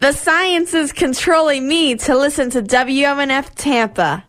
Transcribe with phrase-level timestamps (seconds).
[0.00, 4.27] The science is controlling me to listen to WMNF Tampa.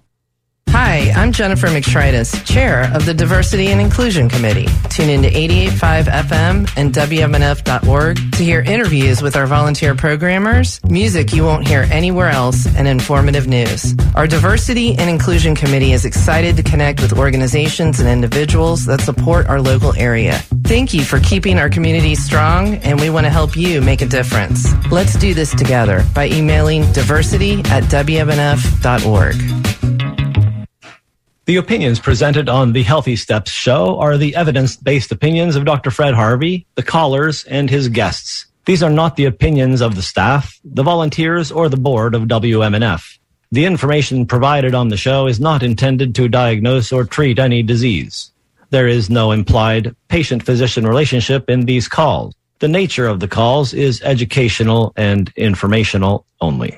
[1.19, 4.67] I'm Jennifer McStritus, Chair of the Diversity and Inclusion Committee.
[4.89, 11.33] Tune in to 88.5 FM and WMNF.org to hear interviews with our volunteer programmers, music
[11.33, 13.95] you won't hear anywhere else, and informative news.
[14.15, 19.47] Our Diversity and Inclusion Committee is excited to connect with organizations and individuals that support
[19.47, 20.37] our local area.
[20.63, 24.07] Thank you for keeping our community strong, and we want to help you make a
[24.07, 24.73] difference.
[24.89, 29.35] Let's do this together by emailing diversity at WMNF.org.
[31.49, 35.89] The opinions presented on the Healthy Steps show are the evidence based opinions of Dr.
[35.89, 38.45] Fred Harvey, the callers, and his guests.
[38.67, 43.17] These are not the opinions of the staff, the volunteers, or the board of WMNF.
[43.51, 48.31] The information provided on the show is not intended to diagnose or treat any disease.
[48.69, 52.35] There is no implied patient physician relationship in these calls.
[52.59, 56.77] The nature of the calls is educational and informational only.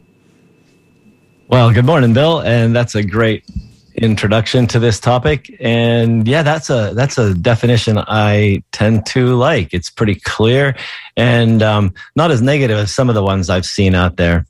[1.48, 2.40] Well, good morning, Bill.
[2.40, 3.44] And that's a great
[3.98, 5.54] introduction to this topic.
[5.60, 9.74] And yeah that's a that's a definition i tend to like.
[9.74, 10.76] It's pretty clear
[11.16, 14.46] and um, not as negative as some of the ones i've seen out there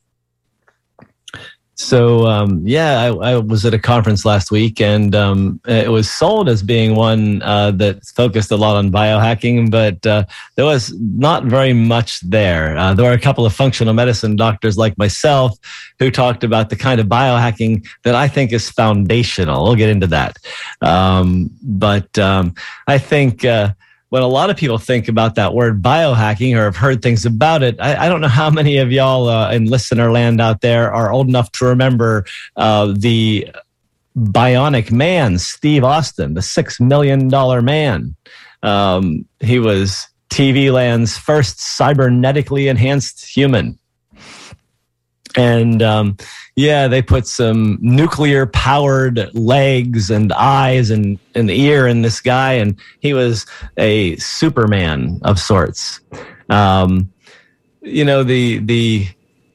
[1.78, 6.10] so um, yeah, I, I, was at a conference last week, and um, it was
[6.10, 10.24] sold as being one uh, that focused a lot on biohacking, but uh,
[10.56, 12.76] there was not very much there.
[12.76, 15.56] Uh, there were a couple of functional medicine doctors like myself
[16.00, 19.62] who talked about the kind of biohacking that I think is foundational.
[19.62, 20.36] We'll get into that,
[20.80, 22.54] um, but um,
[22.88, 23.72] I think uh,
[24.10, 27.62] when a lot of people think about that word biohacking or have heard things about
[27.62, 30.92] it, I, I don't know how many of y'all uh, in listener land out there
[30.92, 32.24] are old enough to remember
[32.56, 33.50] uh, the
[34.16, 38.16] bionic man, Steve Austin, the six million dollar man.
[38.62, 43.78] Um, he was TV land's first cybernetically enhanced human.
[45.36, 46.16] And um,
[46.56, 52.54] yeah, they put some nuclear powered legs and eyes and an ear in this guy,
[52.54, 53.46] and he was
[53.76, 56.00] a Superman of sorts.
[56.48, 57.12] Um,
[57.82, 59.08] you know, the the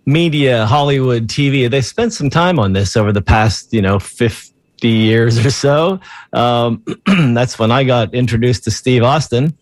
[0.06, 4.54] media, Hollywood, TV, they spent some time on this over the past, you know, 50
[4.88, 6.00] years or so.
[6.34, 6.84] Um,
[7.34, 9.58] that's when I got introduced to Steve Austin.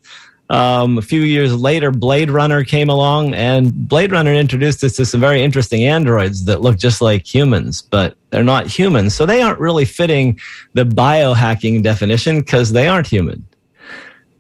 [0.52, 5.06] Um, a few years later, Blade Runner came along, and Blade Runner introduced us to
[5.06, 9.16] some very interesting androids that look just like humans, but they're not humans.
[9.16, 10.38] So they aren't really fitting
[10.74, 13.48] the biohacking definition because they aren't human.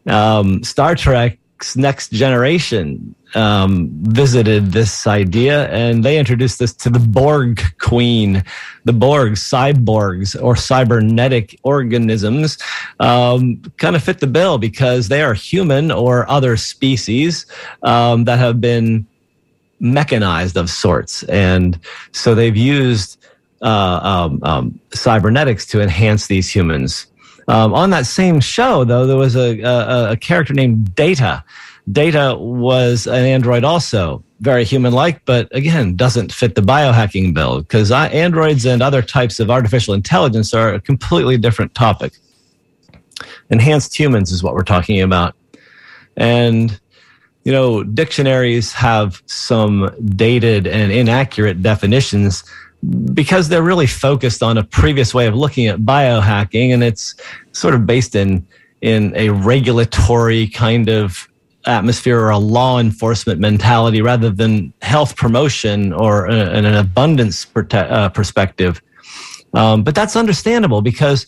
[0.05, 6.99] Um, Star Trek's Next Generation um, visited this idea and they introduced this to the
[6.99, 8.43] Borg Queen,
[8.85, 12.57] the Borg cyborgs or cybernetic organisms,
[12.99, 17.45] um, kind of fit the bill because they are human or other species
[17.83, 19.05] um, that have been
[19.79, 21.23] mechanized of sorts.
[21.23, 21.79] And
[22.11, 23.17] so they've used
[23.61, 27.07] uh, um, um, cybernetics to enhance these humans.
[27.47, 31.43] Um, on that same show, though, there was a, a, a character named Data
[31.91, 37.61] Data was an android also, very human like, but again, doesn't fit the biohacking bill
[37.61, 42.13] because androids and other types of artificial intelligence are a completely different topic.
[43.49, 45.35] Enhanced humans is what we're talking about.
[46.17, 46.79] And,
[47.43, 52.43] you know, dictionaries have some dated and inaccurate definitions
[53.13, 57.15] because they're really focused on a previous way of looking at biohacking and it's
[57.51, 58.45] sort of based in
[58.81, 61.29] in a regulatory kind of
[61.65, 67.91] atmosphere or a law enforcement mentality rather than health promotion or a, an abundance prote-
[67.91, 68.81] uh, perspective.
[69.53, 71.27] Um, but that's understandable because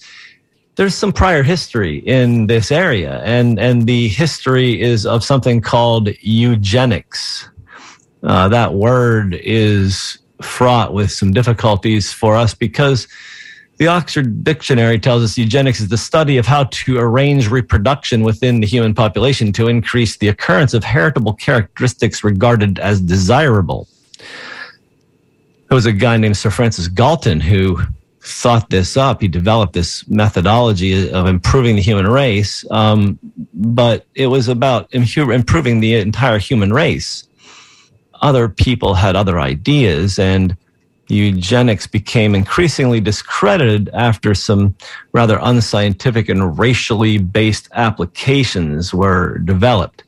[0.75, 6.09] there's some prior history in this area, and and the history is of something called
[6.21, 7.49] eugenics.
[8.23, 13.07] Uh, that word is fraught with some difficulties for us because
[13.77, 18.59] The Oxford Dictionary tells us eugenics is the study of how to arrange reproduction within
[18.59, 23.87] the human population to increase the occurrence of heritable characteristics regarded as desirable.
[25.69, 27.79] There was a guy named Sir Francis Galton who
[28.21, 29.21] thought this up.
[29.21, 33.17] He developed this methodology of improving the human race, um,
[33.53, 37.27] but it was about improving the entire human race.
[38.21, 40.55] Other people had other ideas, and
[41.07, 44.75] eugenics became increasingly discredited after some
[45.11, 50.03] rather unscientific and racially based applications were developed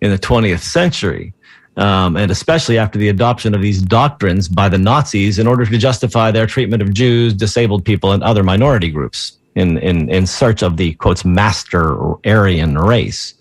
[0.00, 1.32] in the 20th century.
[1.78, 5.78] Um, and especially after the adoption of these doctrines by the Nazis in order to
[5.78, 10.62] justify their treatment of Jews, disabled people, and other minority groups in, in, in search
[10.62, 11.96] of the quotes master
[12.26, 13.32] Aryan race.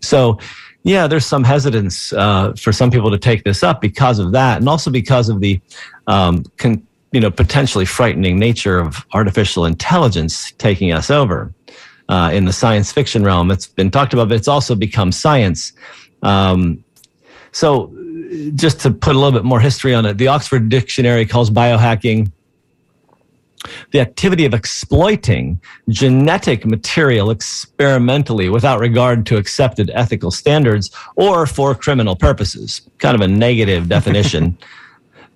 [0.00, 0.38] So,
[0.86, 4.58] yeah, there's some hesitance uh, for some people to take this up because of that,
[4.58, 5.60] and also because of the
[6.06, 11.52] um, con- you know potentially frightening nature of artificial intelligence taking us over
[12.08, 13.50] uh, in the science fiction realm.
[13.50, 15.72] It's been talked about, but it's also become science.
[16.22, 16.84] Um,
[17.50, 17.92] so,
[18.54, 22.30] just to put a little bit more history on it, the Oxford Dictionary calls biohacking
[23.92, 31.74] the activity of exploiting genetic material experimentally without regard to accepted ethical standards or for
[31.74, 32.82] criminal purposes.
[32.98, 34.56] Kind of a negative definition.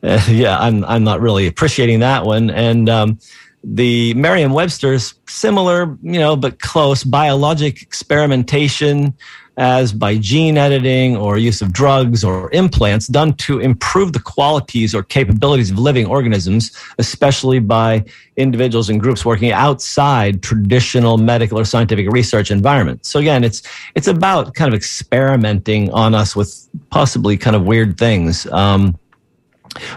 [0.02, 2.50] uh, yeah, I'm I'm not really appreciating that one.
[2.50, 3.18] And um,
[3.62, 7.04] the Merriam-Webster's similar, you know, but close.
[7.04, 9.14] Biologic experimentation,
[9.56, 14.94] as by gene editing or use of drugs or implants done to improve the qualities
[14.94, 18.04] or capabilities of living organisms, especially by
[18.36, 23.08] individuals and groups working outside traditional medical or scientific research environments.
[23.08, 23.62] So again, it's
[23.94, 28.46] it's about kind of experimenting on us with possibly kind of weird things.
[28.46, 28.98] Um,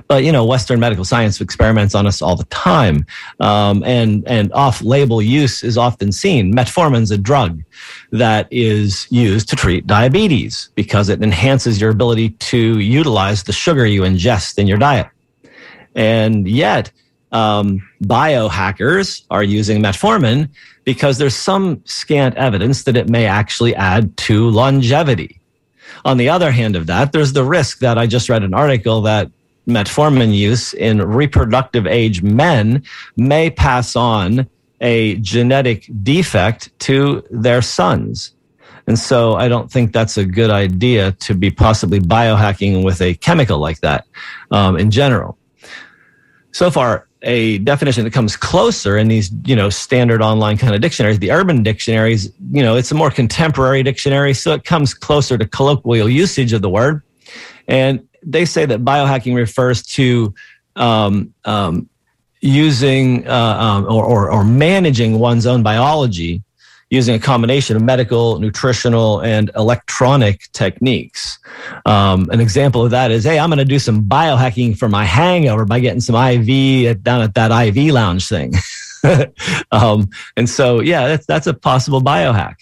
[0.07, 3.05] but you know, Western medical science experiments on us all the time,
[3.39, 6.53] um, and and off-label use is often seen.
[6.53, 7.63] Metformin's a drug
[8.11, 13.85] that is used to treat diabetes because it enhances your ability to utilize the sugar
[13.85, 15.07] you ingest in your diet,
[15.95, 16.91] and yet
[17.31, 20.49] um, biohackers are using metformin
[20.83, 25.39] because there's some scant evidence that it may actually add to longevity.
[26.05, 29.01] On the other hand of that, there's the risk that I just read an article
[29.01, 29.31] that
[29.67, 32.83] metformin use in reproductive age men
[33.17, 34.47] may pass on
[34.81, 38.33] a genetic defect to their sons.
[38.85, 43.13] And so I don't think that's a good idea to be possibly biohacking with a
[43.15, 44.05] chemical like that
[44.51, 45.37] um, in general.
[46.51, 50.81] So far, a definition that comes closer in these, you know, standard online kind of
[50.81, 55.37] dictionaries, the urban dictionaries, you know, it's a more contemporary dictionary, so it comes closer
[55.37, 57.01] to colloquial usage of the word.
[57.67, 60.33] And they say that biohacking refers to
[60.75, 61.89] um, um,
[62.41, 66.41] using uh, um, or, or, or managing one's own biology
[66.89, 71.39] using a combination of medical, nutritional, and electronic techniques.
[71.87, 75.03] Um, an example of that is, hey, I'm going to do some biohacking for my
[75.03, 78.53] hangover by getting some IV down at that IV lounge thing.
[79.71, 82.57] um, and so, yeah, that's that's a possible biohack.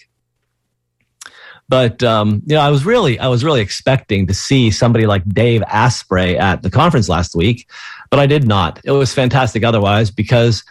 [1.68, 5.26] But um, you know, I was really, I was really expecting to see somebody like
[5.28, 7.68] Dave Asprey at the conference last week,
[8.10, 8.80] but I did not.
[8.84, 10.64] It was fantastic otherwise because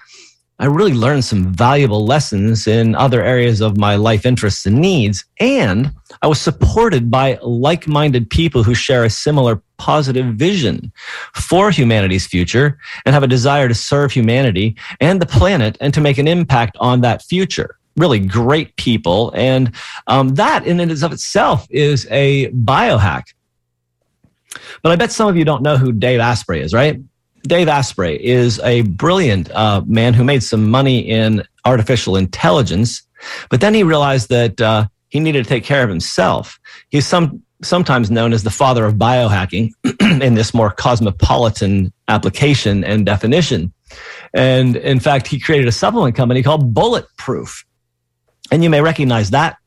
[0.62, 5.26] I really learned some valuable lessons in other areas of my life interests and needs,
[5.40, 10.92] and I was supported by like-minded people who share a similar positive vision
[11.33, 16.02] for humanity's future and have a desire to serve humanity and the planet and to
[16.02, 19.31] make an impact on that future really great people.
[19.36, 19.71] And
[20.07, 23.24] um, that in and of itself is a biohack.
[24.83, 27.00] But I bet some of you don't know who Dave Asprey is, right?
[27.44, 33.02] Dave Asprey is a brilliant uh, man who made some money in artificial intelligence,
[33.50, 36.60] but then he realized that uh, he needed to take care of himself.
[36.90, 39.71] He's some sometimes known as the father of biohacking
[40.21, 43.71] in this more cosmopolitan application and definition.
[44.33, 47.64] And in fact, he created a supplement company called Bulletproof.
[48.52, 49.58] And you may recognize that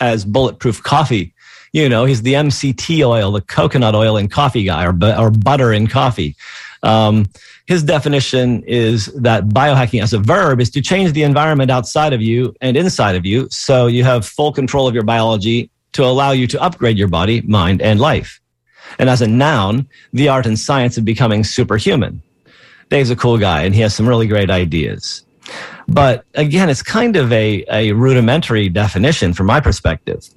[0.00, 1.34] as bulletproof coffee.
[1.72, 5.72] You know, he's the MCT oil, the coconut oil in coffee guy, or, or butter
[5.72, 6.36] in coffee.
[6.82, 7.26] Um,
[7.66, 12.22] his definition is that biohacking as a verb is to change the environment outside of
[12.22, 16.30] you and inside of you so you have full control of your biology to allow
[16.30, 18.40] you to upgrade your body, mind, and life.
[18.98, 22.22] And as a noun, the art and science of becoming superhuman.
[22.88, 25.24] Dave's a cool guy and he has some really great ideas.
[25.88, 30.28] But again, it's kind of a, a rudimentary definition from my perspective.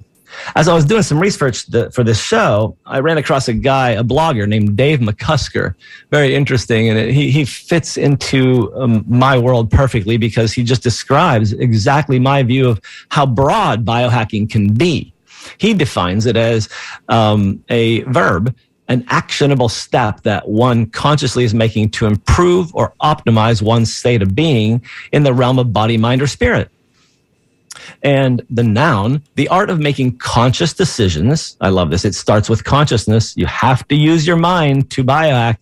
[0.54, 4.04] As I was doing some research for this show, I ran across a guy, a
[4.04, 5.74] blogger named Dave McCusker.
[6.10, 6.88] Very interesting.
[6.88, 12.42] And he, he fits into um, my world perfectly because he just describes exactly my
[12.42, 12.80] view of
[13.10, 15.12] how broad biohacking can be.
[15.58, 16.68] He defines it as
[17.08, 18.54] um, a verb
[18.90, 24.34] an actionable step that one consciously is making to improve or optimize one's state of
[24.34, 24.82] being
[25.12, 26.68] in the realm of body, mind, or spirit.
[28.02, 31.56] And the noun, the art of making conscious decisions.
[31.60, 32.04] I love this.
[32.04, 33.36] It starts with consciousness.
[33.36, 35.58] You have to use your mind to biohack,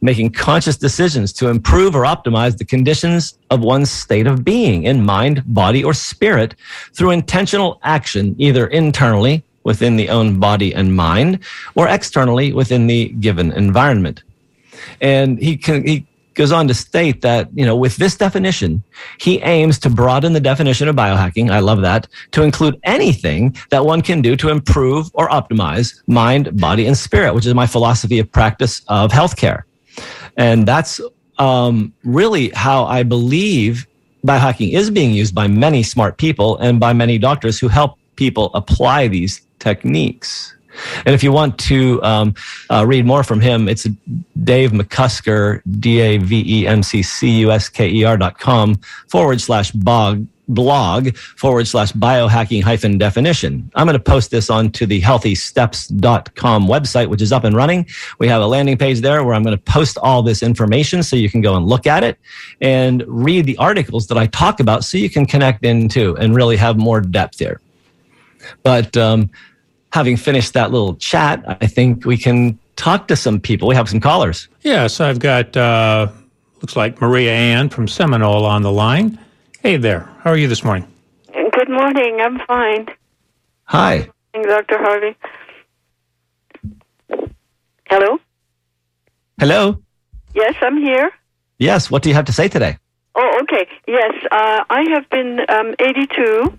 [0.00, 5.04] making conscious decisions to improve or optimize the conditions of one's state of being in
[5.04, 6.54] mind, body, or spirit
[6.94, 11.40] through intentional action, either internally within the own body and mind
[11.74, 14.22] or externally within the given environment.
[15.00, 16.06] And he, can, he
[16.38, 18.82] goes on to state that, you know, with this definition,
[19.18, 21.50] he aims to broaden the definition of biohacking.
[21.50, 26.58] I love that to include anything that one can do to improve or optimize mind,
[26.60, 29.64] body, and spirit, which is my philosophy of practice of healthcare.
[30.36, 31.00] And that's
[31.38, 33.86] um, really how I believe
[34.24, 38.50] biohacking is being used by many smart people and by many doctors who help people
[38.52, 40.54] apply these techniques.
[41.06, 42.34] And if you want to um,
[42.70, 43.84] uh, read more from him, it's
[44.44, 48.38] Dave McCusker, D A V E M C C U S K E R dot
[48.38, 53.70] com forward slash blog blog forward slash biohacking hyphen definition.
[53.74, 57.86] I'm going to post this onto the healthysteps.com website, which is up and running.
[58.18, 61.16] We have a landing page there where I'm going to post all this information so
[61.16, 62.18] you can go and look at it
[62.62, 66.56] and read the articles that I talk about so you can connect into and really
[66.56, 67.60] have more depth here.
[68.62, 69.30] But um,
[69.92, 73.68] having finished that little chat, I think we can talk to some people.
[73.68, 74.48] We have some callers.
[74.62, 76.08] Yes, I've got, uh,
[76.60, 79.18] looks like Maria Ann from Seminole on the line.
[79.62, 80.08] Hey there.
[80.22, 80.86] How are you this morning?
[81.32, 82.20] Good morning.
[82.20, 82.86] I'm fine.
[83.64, 84.08] Hi.
[84.32, 84.78] Dr.
[84.78, 85.16] Harvey.
[87.90, 88.18] Hello?
[89.40, 89.82] Hello.
[90.34, 91.10] Yes, I'm here.
[91.58, 91.90] Yes.
[91.90, 92.78] What do you have to say today?
[93.14, 93.66] Oh, okay.
[93.88, 96.58] Yes, uh, I have been um, 82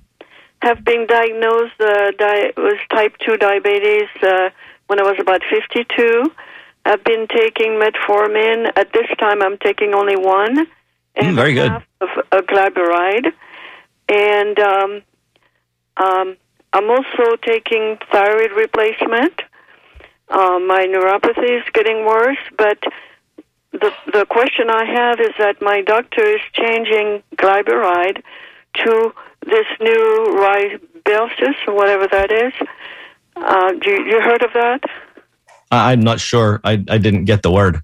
[0.62, 4.50] have been diagnosed uh, di- with type 2 diabetes uh,
[4.88, 6.32] when I was about 52.
[6.86, 8.72] I've been taking metformin.
[8.76, 10.68] At this time, I'm taking only one.
[11.18, 11.72] Mm, very good.
[12.02, 13.32] Of a.
[14.10, 15.02] And um,
[15.98, 16.38] um,
[16.74, 19.42] I'm also taking thyroid replacement.
[20.30, 22.78] Uh, my neuropathy is getting worse, but
[23.72, 28.24] the the question I have is that my doctor is changing glyburide
[28.76, 29.14] to
[29.46, 32.54] this new Rybelsus or whatever that is.
[33.36, 34.82] Uh, you, you heard of that?
[35.72, 36.60] I'm not sure.
[36.64, 37.82] I, I didn't get the word.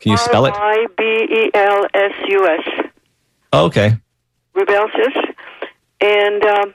[0.00, 0.54] Can you spell it?
[0.54, 2.86] I B E L S U S.
[3.52, 3.96] okay.
[4.54, 5.34] Rybelsus.
[6.00, 6.74] And um,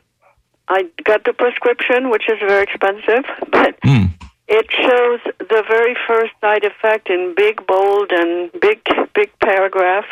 [0.68, 4.10] I got the prescription, which is very expensive, but Mm.
[4.48, 8.82] it shows the very first side effect in big, bold, and big,
[9.14, 10.06] big paragraph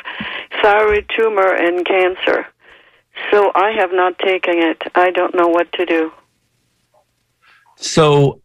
[0.61, 2.45] thyroid tumor and cancer.
[3.31, 4.81] So I have not taken it.
[4.95, 6.11] I don't know what to do.
[7.75, 8.41] So,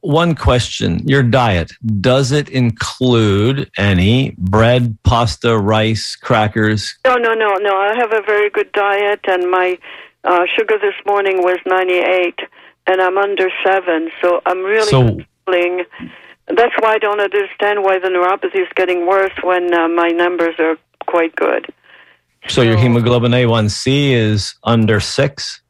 [0.00, 6.96] one question your diet, does it include any bread, pasta, rice, crackers?
[7.06, 7.76] No, no, no, no.
[7.76, 9.78] I have a very good diet, and my
[10.24, 12.38] uh, sugar this morning was 98,
[12.86, 15.84] and I'm under 7, so I'm really So- struggling.
[16.48, 20.56] That's why I don't understand why the neuropathy is getting worse when uh, my numbers
[20.58, 21.72] are quite good.
[22.48, 25.60] So, your hemoglobin A1C is under six?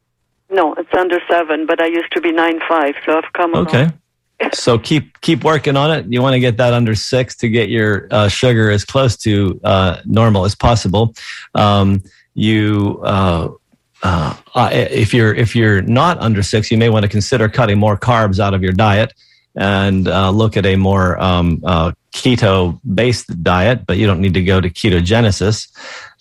[0.49, 3.67] No, it's under 7, but I used to be nine five, so I've come along.
[3.67, 3.89] Okay.
[4.53, 6.05] So keep keep working on it.
[6.09, 9.57] You want to get that under six to get your uh, sugar as close to
[9.63, 11.15] uh, normal as possible.
[11.55, 12.03] Um,
[12.33, 13.49] you uh,
[14.01, 17.79] uh, uh, if you're if you're not under six, you may want to consider cutting
[17.79, 19.13] more carbs out of your diet
[19.55, 23.85] and uh, look at a more um, uh, keto based diet.
[23.85, 25.67] But you don't need to go to ketogenesis.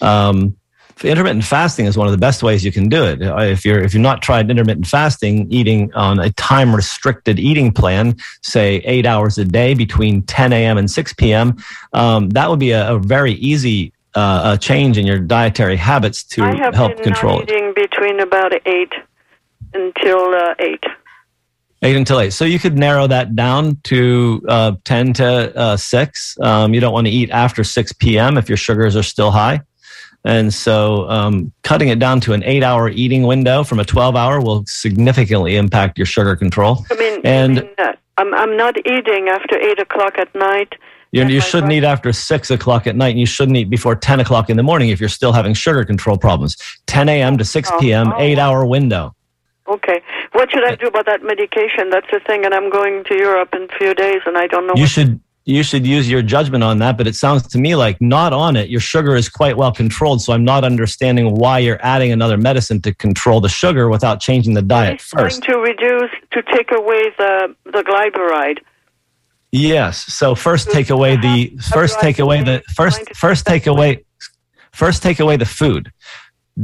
[0.02, 0.56] Um,
[1.04, 3.22] intermittent fasting is one of the best ways you can do it.
[3.22, 7.72] Uh, If you're if you've not tried intermittent fasting, eating on a time restricted eating
[7.72, 10.78] plan, say eight hours a day between 10 a.m.
[10.78, 11.56] and 6 p.m.,
[11.92, 16.22] um, that would be a, a very easy uh, a change in your dietary habits
[16.22, 17.50] to I have help been control it.
[17.50, 18.92] eating between about 8
[19.74, 20.84] until uh, 8.
[21.84, 22.32] Eight until eight.
[22.32, 26.38] So you could narrow that down to uh, 10 to uh, 6.
[26.40, 28.38] Um, you don't want to eat after 6 p.m.
[28.38, 29.60] if your sugars are still high.
[30.24, 34.14] And so um, cutting it down to an eight hour eating window from a 12
[34.14, 36.84] hour will significantly impact your sugar control.
[36.90, 40.74] I mean, And- I mean, uh, I'm, I'm not eating after 8 o'clock at night.
[41.12, 44.20] You, you shouldn't eat after 6 o'clock at night, and you shouldn't eat before 10
[44.20, 46.56] o'clock in the morning if you're still having sugar control problems.
[46.86, 47.36] 10 a.m.
[47.38, 48.20] to 6 Oh, p.m., oh.
[48.20, 49.14] eight hour window.
[49.66, 50.01] Okay.
[50.32, 51.90] What should I do about that medication?
[51.90, 54.66] That's the thing, and I'm going to Europe in a few days, and I don't
[54.66, 54.74] know.
[54.76, 58.00] You should you should use your judgment on that, but it sounds to me like
[58.00, 58.68] not on it.
[58.70, 62.80] Your sugar is quite well controlled, so I'm not understanding why you're adding another medicine
[62.82, 65.42] to control the sugar without changing the diet trying first.
[65.44, 68.58] to reduce to take away the the glyburide.
[69.50, 70.04] Yes.
[70.14, 74.04] So first take away the first take away the first first take away
[74.72, 75.92] first take away the food.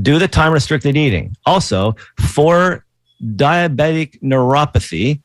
[0.01, 1.35] Do the time restricted eating.
[1.47, 2.85] Also, for
[3.23, 5.21] diabetic neuropathy,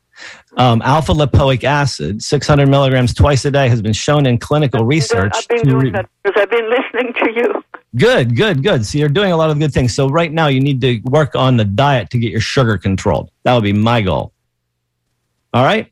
[0.57, 5.33] um, alpha lipoic acid, 600 milligrams twice a day, has been shown in clinical research.
[5.35, 7.63] I've been to doing that because I've been listening to you.
[7.95, 8.85] Good, good, good.
[8.85, 9.95] So you're doing a lot of good things.
[9.95, 13.29] So right now you need to work on the diet to get your sugar controlled.
[13.43, 14.33] That would be my goal.
[15.53, 15.91] All right.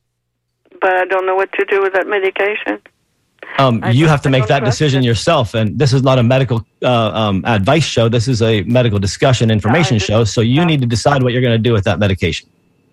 [0.79, 2.81] But I don't know what to do with that medication.
[3.57, 5.05] Um, you have to make that trust decision it.
[5.07, 5.53] yourself.
[5.53, 8.09] And this is not a medical uh, um, advice show.
[8.09, 10.23] This is a medical discussion information just- show.
[10.23, 10.65] So you yeah.
[10.65, 12.49] need to decide what you're going to do with that medication.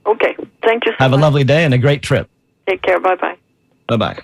[0.07, 0.37] Okay.
[0.63, 2.29] Thank you so Have a lovely day and a great trip.
[2.69, 3.01] Take care.
[3.01, 3.37] Bye bye.
[3.87, 4.19] Bye bye.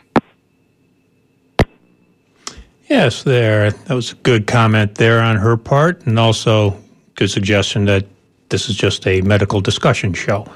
[2.89, 3.71] Yes, there.
[3.71, 6.77] That was a good comment there on her part, and also
[7.15, 8.05] good suggestion that
[8.51, 10.47] this is just a medical discussion show.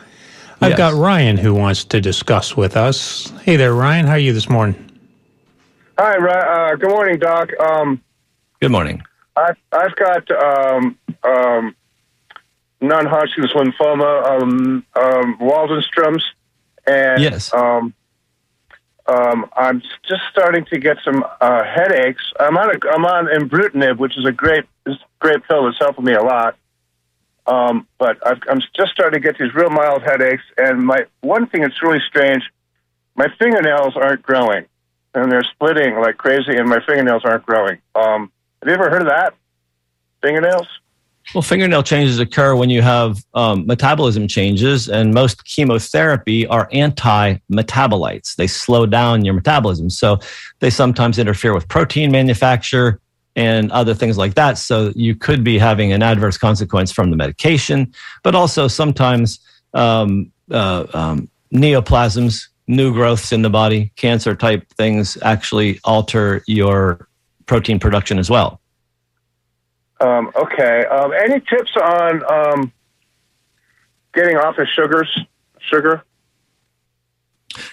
[0.60, 0.78] I've Yes.
[0.78, 3.32] got Ryan who wants to discuss with us.
[3.44, 4.06] Hey there, Ryan.
[4.06, 4.87] How are you this morning?
[6.00, 7.50] Hi, uh, good morning, Doc.
[7.58, 8.00] Um,
[8.60, 9.02] Good morning.
[9.34, 11.74] I've, I've got um, um,
[12.80, 16.24] non-Hodgkin's lymphoma, um, um, Waldenstrom's,
[16.86, 17.52] and Yes.
[17.52, 17.92] um,
[19.08, 22.22] um, I'm just starting to get some uh, headaches.
[22.38, 24.66] I'm on a, I'm on Ibrutinib, which is a great
[25.18, 26.56] great pill that's helping me a lot.
[27.48, 31.48] Um, but I've, I'm just starting to get these real mild headaches, and my one
[31.48, 32.44] thing that's really strange,
[33.16, 34.66] my fingernails aren't growing,
[35.14, 37.78] and they're splitting like crazy, and my fingernails aren't growing.
[37.94, 39.34] Um, have you ever heard of that?
[40.22, 40.66] Fingernails?
[41.34, 47.36] Well, fingernail changes occur when you have um, metabolism changes, and most chemotherapy are anti
[47.52, 48.36] metabolites.
[48.36, 49.90] They slow down your metabolism.
[49.90, 50.18] So
[50.60, 53.00] they sometimes interfere with protein manufacture
[53.36, 54.56] and other things like that.
[54.56, 59.38] So you could be having an adverse consequence from the medication, but also sometimes
[59.74, 67.08] um, uh, um, neoplasms, new growths in the body, cancer type things actually alter your
[67.46, 68.60] protein production as well.
[70.00, 70.84] Um, okay.
[70.84, 72.72] Um, any tips on um,
[74.14, 75.18] getting off of sugars?
[75.60, 76.04] Sugar?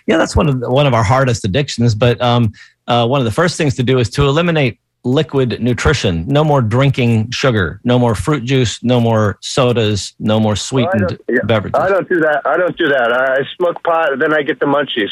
[0.08, 1.94] Yeah, that's one of the, one of our hardest addictions.
[1.94, 2.54] But um,
[2.88, 6.26] uh, one of the first things to do is to eliminate liquid nutrition.
[6.28, 7.80] No more drinking sugar.
[7.84, 8.84] No more fruit juice.
[8.84, 10.14] No more sodas.
[10.20, 11.80] No more sweetened don't- yeah, beverages.
[11.80, 12.42] I don't do that.
[12.46, 13.14] I don't do that.
[13.14, 15.12] I, I smoke pot, and then I get the munchies.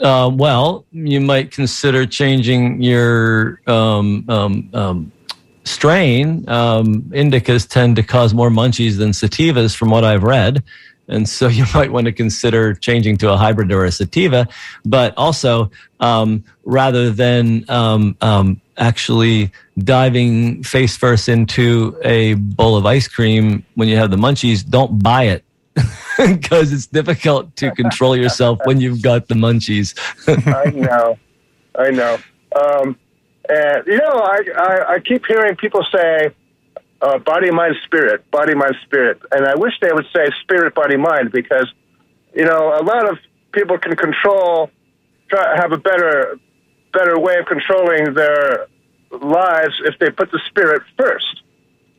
[0.00, 5.12] Uh, well, you might consider changing your um, um, um,
[5.64, 6.48] strain.
[6.48, 10.64] Um, indicas tend to cause more munchies than sativas, from what I've read.
[11.10, 14.48] And so you might want to consider changing to a hybrid or a sativa.
[14.84, 15.70] But also,
[16.00, 23.64] um, rather than um, um, actually diving face first into a bowl of ice cream
[23.74, 25.44] when you have the munchies, don't buy it
[26.16, 29.94] because it's difficult to control yourself when you've got the munchies.
[30.66, 31.18] I know.
[31.78, 32.18] I know.
[32.58, 32.98] Um,
[33.48, 36.30] and you know, I, I, I keep hearing people say,
[37.02, 40.96] uh, "Body, mind, spirit." Body, mind, spirit, and I wish they would say spirit, body,
[40.96, 41.72] mind because
[42.34, 43.18] you know a lot of
[43.52, 44.70] people can control,
[45.28, 46.38] try have a better,
[46.92, 48.66] better way of controlling their
[49.10, 51.42] lives if they put the spirit first.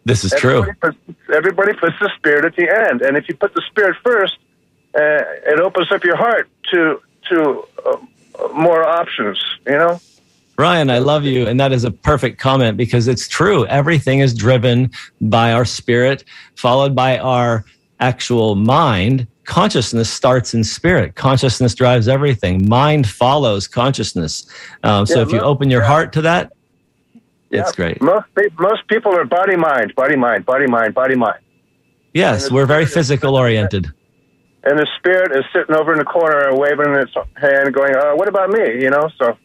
[0.06, 0.62] This is true.
[0.62, 0.98] Everybody puts,
[1.34, 4.38] everybody puts the spirit at the end, and if you put the spirit first,
[4.96, 7.98] uh, it opens up your heart to to uh,
[8.54, 9.44] more options.
[9.66, 10.02] You know.
[10.58, 11.48] Ryan, I love you.
[11.48, 13.66] And that is a perfect comment because it's true.
[13.68, 16.24] Everything is driven by our spirit,
[16.56, 17.64] followed by our
[18.00, 19.28] actual mind.
[19.46, 21.16] Consciousness starts in spirit.
[21.16, 22.68] Consciousness drives everything.
[22.70, 24.46] Mind follows consciousness.
[24.84, 26.52] Um, so Yeah, if you open your heart to that,
[27.50, 27.76] it's Yeah.
[27.76, 28.02] great.
[28.02, 28.26] Most
[28.60, 31.40] most people are body mind, body mind, body mind, body mind,
[32.14, 33.88] Yes, we're very physical oriented.
[34.64, 38.28] and the spirit is sitting over in the corner, waving its hand, going, uh, "What
[38.28, 39.10] about me?" You know.
[39.18, 39.38] So,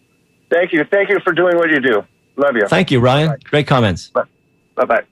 [0.50, 2.04] thank you, thank you for doing what you do.
[2.36, 2.66] Love you.
[2.68, 3.38] Thank you, Ryan.
[3.44, 4.10] Great comments.
[4.10, 4.24] Bye
[4.84, 5.02] bye.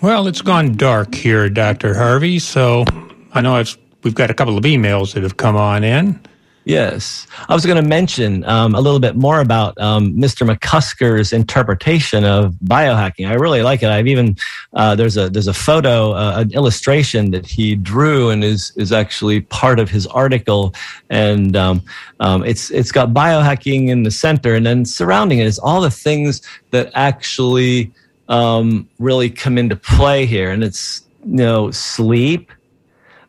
[0.00, 1.94] Well, it's gone dark here, Dr.
[1.94, 2.84] Harvey, so
[3.32, 6.20] I know I've, we've got a couple of emails that have come on in.
[6.68, 7.26] Yes.
[7.48, 10.46] I was going to mention um, a little bit more about um, Mr.
[10.46, 13.26] McCusker's interpretation of biohacking.
[13.26, 13.88] I really like it.
[13.88, 14.36] I've even
[14.74, 18.92] uh, there's a there's a photo, uh, an illustration that he drew and is is
[18.92, 20.74] actually part of his article,
[21.08, 21.80] and um,
[22.20, 25.90] um, it's it's got biohacking in the center, and then surrounding it is all the
[25.90, 27.90] things that actually
[28.28, 32.52] um, really come into play here, and it's you know, sleep,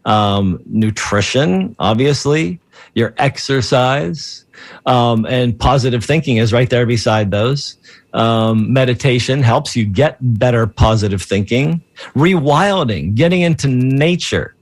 [0.05, 2.59] um, nutrition, obviously,
[2.95, 4.45] your exercise,
[4.85, 7.77] um, and positive thinking is right there beside those.
[8.13, 11.81] Um, meditation helps you get better positive thinking.
[12.15, 14.55] Rewilding, getting into nature,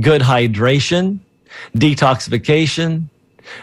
[0.00, 1.18] good hydration,
[1.76, 3.06] detoxification,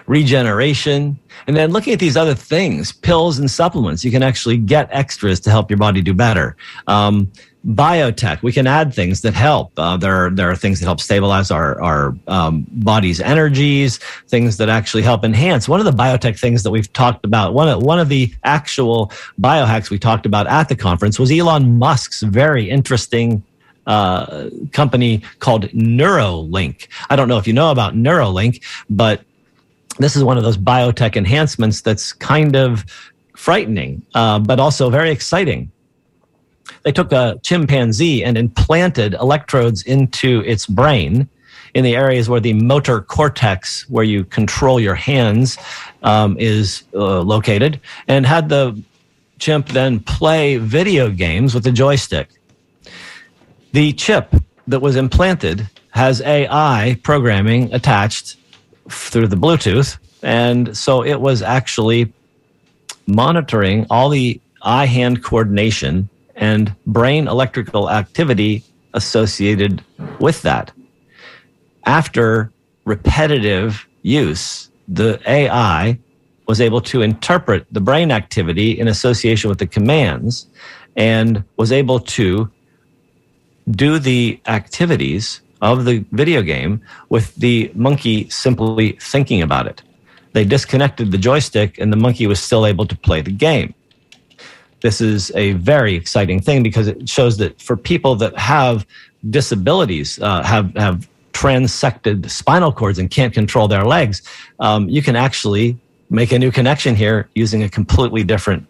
[0.07, 4.03] regeneration, and then looking at these other things, pills and supplements.
[4.03, 6.57] You can actually get extras to help your body do better.
[6.87, 7.31] Um,
[7.67, 9.77] biotech, we can add things that help.
[9.77, 14.57] Uh, there, are, there are things that help stabilize our, our um, body's energies, things
[14.57, 15.67] that actually help enhance.
[15.67, 19.11] One of the biotech things that we've talked about, one of, one of the actual
[19.39, 23.43] biohacks we talked about at the conference was Elon Musk's very interesting
[23.85, 26.87] uh, company called Neuralink.
[27.09, 29.21] I don't know if you know about Neuralink, but
[29.99, 32.85] this is one of those biotech enhancements that's kind of
[33.35, 35.71] frightening, uh, but also very exciting.
[36.87, 41.27] They took a chimpanzee and implanted electrodes into its brain
[41.73, 45.57] in the areas where the motor cortex, where you control your hands,
[46.03, 48.81] um, is uh, located, and had the
[49.37, 52.29] chimp then play video games with a joystick.
[53.73, 54.33] The chip
[54.67, 58.37] that was implanted has AI programming attached
[58.89, 59.97] through the Bluetooth.
[60.23, 62.13] And so it was actually
[63.07, 69.83] monitoring all the eye hand coordination and brain electrical activity associated
[70.19, 70.71] with that.
[71.85, 72.51] After
[72.85, 75.99] repetitive use, the AI
[76.47, 80.47] was able to interpret the brain activity in association with the commands
[80.95, 82.49] and was able to
[83.71, 89.81] do the activities of the video game with the monkey simply thinking about it.
[90.33, 93.73] They disconnected the joystick and the monkey was still able to play the game.
[94.81, 98.85] This is a very exciting thing because it shows that for people that have
[99.29, 104.21] disabilities, uh, have, have transected spinal cords and can't control their legs,
[104.59, 105.77] um, you can actually
[106.09, 108.65] make a new connection here using a completely different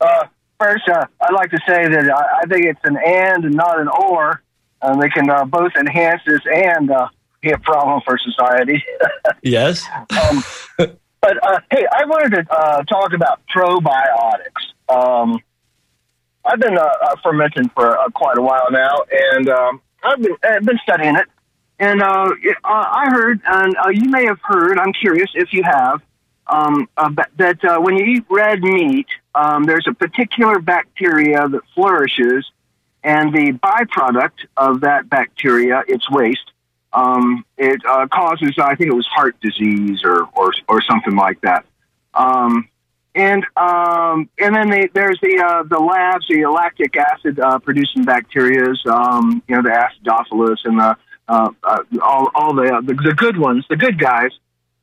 [0.00, 0.26] uh,
[0.58, 3.80] first, uh, I'd like to say that I, I, think it's an and and not
[3.80, 4.42] an or.
[4.82, 7.08] and they can uh, both enhance this and uh,
[7.40, 8.82] be a problem for society.
[9.42, 9.84] yes.
[9.98, 10.44] um,
[10.78, 14.72] but uh, hey, I wanted to uh, talk about probiotics.
[14.88, 15.38] Um,
[16.44, 16.76] I've been
[17.22, 21.26] fermenting for quite a while now, and um, I've been, I've been studying it,
[21.78, 22.30] and uh,
[22.64, 24.78] I heard, and uh, you may have heard.
[24.78, 26.02] I'm curious if you have
[26.46, 31.60] um, uh, that uh, when you eat red meat, um, there's a particular bacteria that
[31.74, 32.50] flourishes,
[33.02, 36.52] and the byproduct of that bacteria, its waste,
[36.92, 41.40] um, it uh, causes, I think it was heart disease or or, or something like
[41.40, 41.64] that.
[42.14, 42.68] Um,
[43.14, 48.04] and um, and then they, there's the uh, the labs, the lactic acid uh, producing
[48.04, 50.96] bacterias, um, you know, the acidophilus and the
[51.28, 54.30] uh, uh, all all the, the, the good ones, the good guys.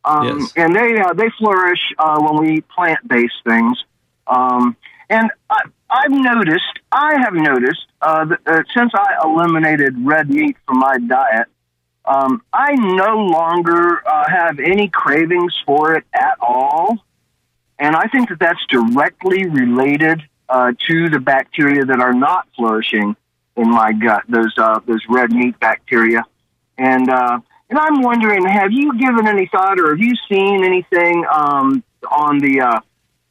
[0.03, 0.53] Um, yes.
[0.55, 3.83] And they uh, they flourish uh, when we eat plant based things.
[4.27, 4.75] Um,
[5.09, 10.57] and I, I've noticed, I have noticed uh, that uh, since I eliminated red meat
[10.65, 11.47] from my diet,
[12.05, 16.97] um, I no longer uh, have any cravings for it at all.
[17.77, 23.15] And I think that that's directly related uh, to the bacteria that are not flourishing
[23.55, 26.23] in my gut, those uh, those red meat bacteria.
[26.77, 31.25] And uh, and I'm wondering, have you given any thought, or have you seen anything
[31.31, 32.79] um, on the uh,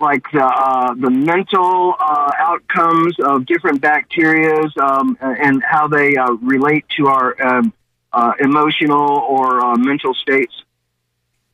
[0.00, 6.32] like the uh, the mental uh, outcomes of different bacterias um, and how they uh,
[6.42, 7.72] relate to our um,
[8.12, 10.64] uh, emotional or uh, mental states?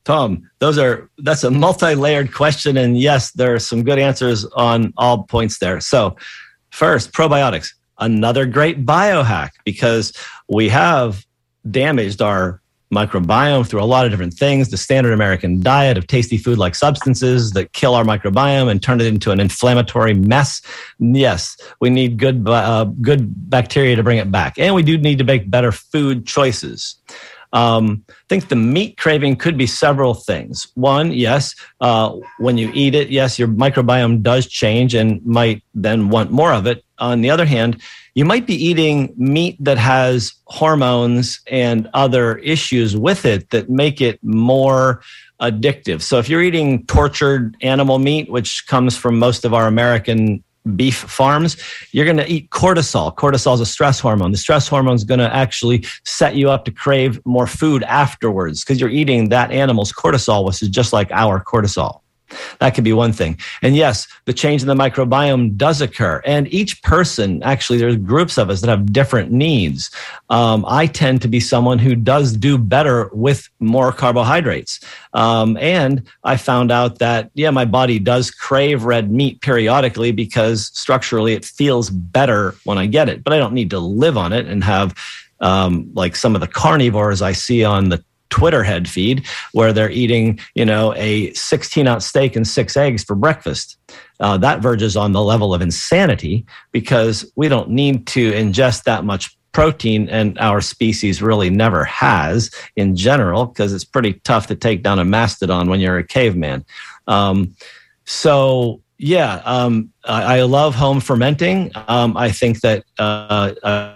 [0.05, 4.93] Tom, those are that's a multi-layered question, and yes, there are some good answers on
[4.97, 5.81] all points there.
[5.81, 6.17] So,
[6.71, 10.13] first, probiotics, another great biohack because
[10.49, 11.27] we have
[11.69, 12.61] damaged our
[12.93, 14.71] microbiome through a lot of different things.
[14.71, 19.01] The standard American diet of tasty food like substances that kill our microbiome and turn
[19.01, 20.63] it into an inflammatory mess.
[20.99, 25.19] Yes, we need good uh, good bacteria to bring it back, and we do need
[25.19, 26.97] to make better food choices.
[27.53, 30.69] Um, I think the meat craving could be several things.
[30.75, 36.09] One, yes, uh, when you eat it, yes, your microbiome does change and might then
[36.09, 36.85] want more of it.
[36.99, 37.81] On the other hand,
[38.15, 44.01] you might be eating meat that has hormones and other issues with it that make
[44.01, 45.03] it more
[45.41, 46.01] addictive.
[46.01, 50.43] So if you're eating tortured animal meat, which comes from most of our American
[50.75, 51.57] beef farms,
[51.93, 53.15] you're going to eat cortisol.
[53.15, 54.33] Cortisol is a stress hormone.
[54.33, 58.65] The stress hormone is going to actually set you up to crave more food afterwards
[58.65, 62.01] because you're eating that animal's cortisol, which is just like our cortisol.
[62.59, 63.39] That could be one thing.
[63.63, 66.23] And yes, the change in the microbiome does occur.
[66.25, 69.91] And each person, actually, there's groups of us that have different needs.
[70.31, 74.81] Um, I tend to be someone who does do better with more carbohydrates.
[75.13, 80.67] Um, and I found out that, yeah, my body does crave red meat periodically because
[80.75, 83.23] structurally it feels better when I get it.
[83.23, 84.95] But I don't need to live on it and have
[85.41, 89.91] um, like some of the carnivores I see on the Twitter head feed where they're
[89.91, 93.79] eating, you know, a 16 ounce steak and six eggs for breakfast.
[94.21, 99.05] Uh, that verges on the level of insanity because we don't need to ingest that
[99.05, 104.55] much protein and our species really never has in general because it's pretty tough to
[104.55, 106.63] take down a mastodon when you're a caveman.
[107.07, 107.57] Um,
[108.05, 111.71] so yeah, um, I, I, love home fermenting.
[111.89, 113.96] Um, I think that uh, uh,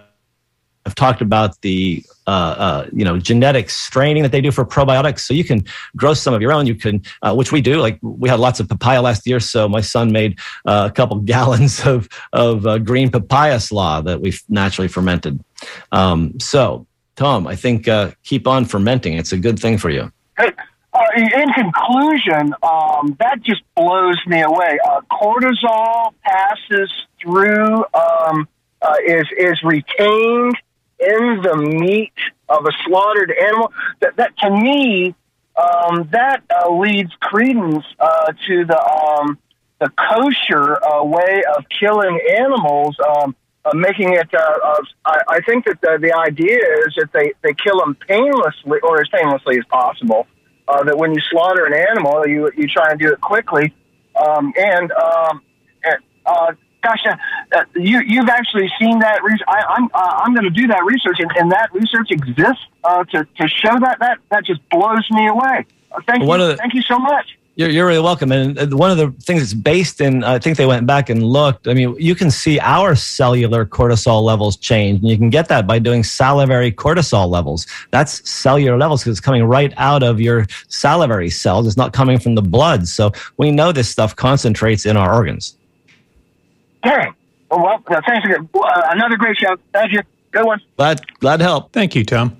[0.85, 5.19] I've talked about the uh, uh, you know genetic straining that they do for probiotics.
[5.19, 5.63] So you can
[5.95, 6.65] grow some of your own.
[6.65, 7.79] You can, uh, which we do.
[7.79, 11.17] Like we had lots of papaya last year, so my son made uh, a couple
[11.33, 15.43] gallons of of uh, green papaya slaw that we've naturally fermented.
[15.91, 19.13] Um, so Tom, I think uh, keep on fermenting.
[19.13, 20.11] It's a good thing for you.
[20.37, 20.51] Hey.
[21.15, 24.79] in conclusion, um, that just blows me away.
[25.11, 26.91] cortisol passes
[27.21, 28.47] through, um,
[29.05, 30.55] is is retained
[31.01, 32.13] in the meat
[32.49, 33.73] of a slaughtered animal.
[34.01, 35.15] That, that to me,
[35.55, 39.37] um, that uh, leads credence uh, to the um,
[39.79, 43.35] the kosher uh, way of killing animals, um,
[43.65, 44.29] uh, making it.
[44.33, 48.79] Uh, I, I, think that the, the, idea is that they, they kill them painlessly,
[48.83, 50.27] or as painlessly as possible.
[50.67, 53.73] Uh, that when you slaughter an animal, you you try and do it quickly,
[54.15, 55.41] um, and, um,
[55.83, 55.97] and
[56.81, 59.23] gosh, uh, you you've actually seen that.
[59.23, 62.65] Re- I, I'm, uh, I'm going to do that research, and, and that research exists
[62.83, 65.65] uh, to to show that that that just blows me away.
[65.91, 67.37] Uh, thank one you, the, thank you so much.
[67.55, 68.31] You're, you're really welcome.
[68.31, 71.67] And one of the things it's based in, I think they went back and looked.
[71.67, 75.67] I mean, you can see our cellular cortisol levels change, and you can get that
[75.67, 77.67] by doing salivary cortisol levels.
[77.91, 81.67] That's cellular levels because it's coming right out of your salivary cells.
[81.67, 82.87] It's not coming from the blood.
[82.87, 85.57] So we know this stuff concentrates in our organs.
[86.83, 87.13] Dang.
[87.49, 88.49] Well, well uh, thanks again.
[88.53, 89.55] Uh, another great show.
[89.73, 90.01] Thank you.
[90.31, 90.61] Good one.
[90.77, 91.71] Glad, glad to help.
[91.71, 92.37] Thank you, Tom.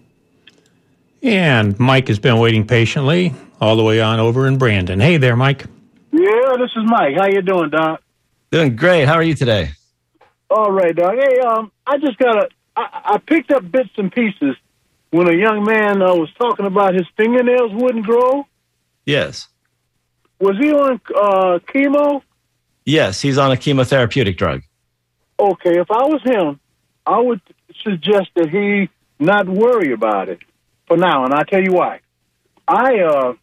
[1.24, 5.00] And Mike has been waiting patiently all the way on over in Brandon.
[5.00, 5.66] Hey there, Mike.
[6.12, 7.16] Yeah, this is Mike.
[7.18, 8.02] How you doing, Doc?
[8.50, 9.06] Doing great.
[9.06, 9.72] How are you today?
[10.50, 11.14] All right, Doc.
[11.14, 12.50] Hey, um, I just got a.
[12.76, 14.56] I, I picked up bits and pieces
[15.12, 18.48] when a young man uh, was talking about his fingernails wouldn't grow.
[19.06, 19.48] Yes.
[20.40, 22.24] Was he on uh, chemo?
[22.86, 24.64] Yes, he's on a chemotherapeutic drug.
[25.40, 26.60] Okay, if I was him,
[27.06, 27.42] I would
[27.84, 28.90] suggest that he
[29.20, 30.40] not worry about it
[30.88, 32.00] for now, and I'll tell you why.
[32.68, 33.34] I uh,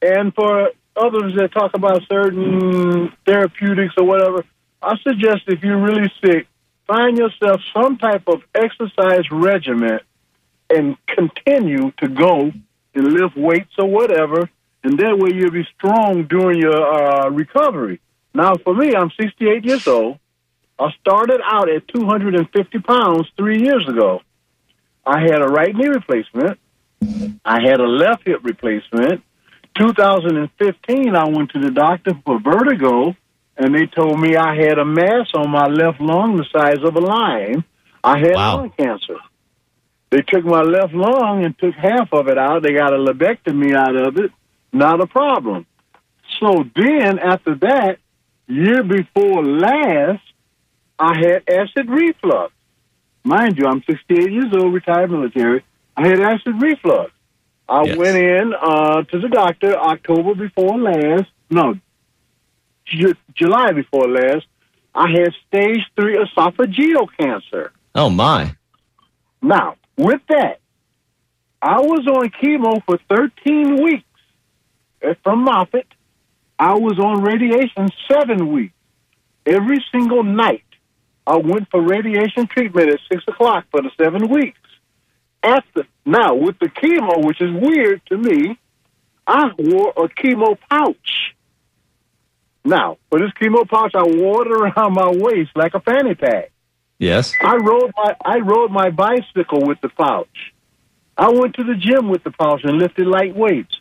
[0.00, 4.44] and for others that talk about certain therapeutics or whatever,
[4.82, 6.46] I suggest if you're really sick,
[6.86, 10.00] find yourself some type of exercise regimen
[10.68, 12.52] and continue to go
[12.94, 14.50] and lift weights or whatever,
[14.84, 18.00] and that way you'll be strong during your uh, recovery.
[18.34, 20.18] Now, for me, I'm 68 years old.
[20.78, 24.20] I started out at 250 pounds three years ago.
[25.04, 26.58] I had a right knee replacement.
[27.44, 29.22] I had a left hip replacement.
[29.78, 33.16] 2015, I went to the doctor for vertigo,
[33.56, 36.94] and they told me I had a mass on my left lung the size of
[36.96, 37.64] a lime.
[38.04, 38.56] I had wow.
[38.58, 39.16] lung cancer.
[40.10, 42.62] They took my left lung and took half of it out.
[42.62, 44.30] They got a lobectomy out of it.
[44.72, 45.66] Not a problem.
[46.38, 47.98] So then, after that,
[48.52, 50.22] year before last,
[50.98, 52.52] I had acid reflux.
[53.24, 55.64] Mind you, I'm 68 years old, retired military.
[55.96, 57.10] I had acid reflux.
[57.68, 57.96] I Yes.
[57.96, 61.30] went in uh, to the doctor October before last.
[61.50, 61.74] No,
[62.86, 64.46] Ju- July before last.
[64.94, 67.72] I had stage three esophageal cancer.
[67.94, 68.54] Oh my.
[69.40, 70.60] Now, with that,
[71.62, 74.04] I was on chemo for 13 weeks
[75.06, 75.86] uh, from Moffitt.
[76.62, 78.74] I was on radiation seven weeks.
[79.44, 80.62] Every single night,
[81.26, 84.60] I went for radiation treatment at six o'clock for the seven weeks.
[85.42, 88.56] After now, with the chemo, which is weird to me,
[89.26, 91.34] I wore a chemo pouch.
[92.64, 96.52] Now, for this chemo pouch, I wore it around my waist like a fanny pack.
[97.00, 97.32] Yes.
[97.42, 100.54] I rode my I rode my bicycle with the pouch.
[101.18, 103.76] I went to the gym with the pouch and lifted light weights.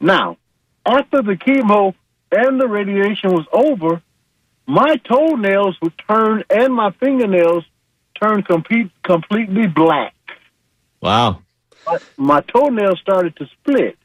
[0.00, 0.36] Now,
[0.84, 1.94] after the chemo
[2.30, 4.02] and the radiation was over,
[4.66, 7.64] my toenails would turn and my fingernails
[8.20, 10.14] turned complete, completely black.
[11.00, 11.42] Wow.
[11.86, 13.98] My, my toenails started to split.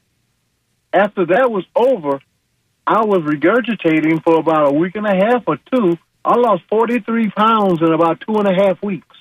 [0.92, 2.20] After that was over,
[2.86, 5.96] I was regurgitating for about a week and a half or two.
[6.24, 9.16] I lost 43 pounds in about two and a half weeks.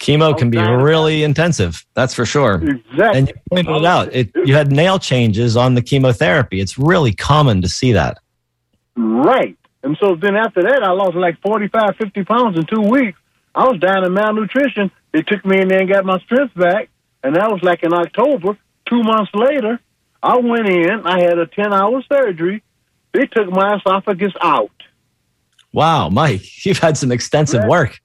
[0.00, 0.72] Chemo can be Okay.
[0.82, 1.84] really intensive.
[1.94, 2.54] That's for sure.
[2.54, 3.18] Exactly.
[3.18, 4.12] And you pointed it out.
[4.14, 6.60] It, you had nail changes on the chemotherapy.
[6.60, 8.18] It's really common to see that.
[8.96, 9.56] Right.
[9.82, 13.18] And so then after that, I lost like 45, 50 pounds in two weeks.
[13.54, 14.90] I was dying of malnutrition.
[15.12, 16.88] They took me in there and got my strength back.
[17.22, 18.56] And that was like in October.
[18.86, 19.80] Two months later,
[20.22, 21.02] I went in.
[21.06, 22.62] I had a 10 hour surgery.
[23.12, 24.70] They took my esophagus out.
[25.72, 28.00] Wow, Mike, you've had some extensive work.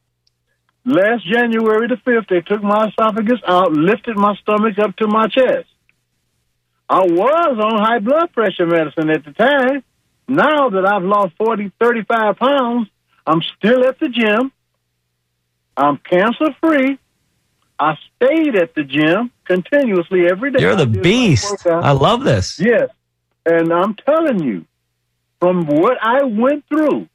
[0.85, 5.27] Last January the 5th, they took my esophagus out, lifted my stomach up to my
[5.27, 5.67] chest.
[6.87, 9.83] I was on high blood pressure medicine at the time.
[10.27, 12.87] Now that I've lost 40, 35 pounds,
[13.25, 14.51] I'm still at the gym.
[15.75, 16.99] I'm cancer free.
[17.79, 20.61] I stayed at the gym continuously every day.
[20.61, 21.65] You're the beast.
[21.65, 22.59] I love this.
[22.59, 22.89] Yes.
[23.45, 24.65] And I'm telling you,
[25.39, 27.07] from what I went through,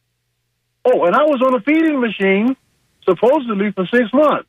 [0.84, 2.56] oh, and I was on a feeding machine
[3.08, 4.48] supposedly for six months.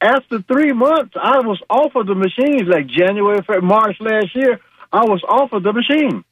[0.00, 4.60] After three months, I was off of the machines like January, February, March last year.
[4.92, 6.24] I was off of the machine.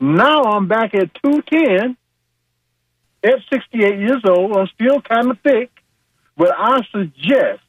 [0.00, 1.96] Now I'm back at 210
[3.22, 4.56] at 68 years old.
[4.56, 5.70] I'm still kind of thick,
[6.36, 7.60] but I suggest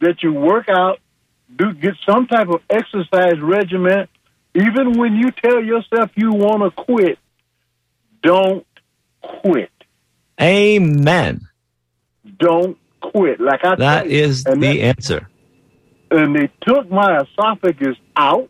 [0.00, 0.98] that you work out,
[1.56, 4.08] do get some type of exercise regimen.
[4.54, 7.18] Even when you tell yourself you want to quit,
[8.22, 8.66] don't
[9.22, 9.70] quit.
[10.40, 11.48] Amen.
[12.38, 13.40] Don't quit.
[13.40, 15.28] Like I That you, is the that- answer.
[16.10, 18.48] and they took my esophagus out.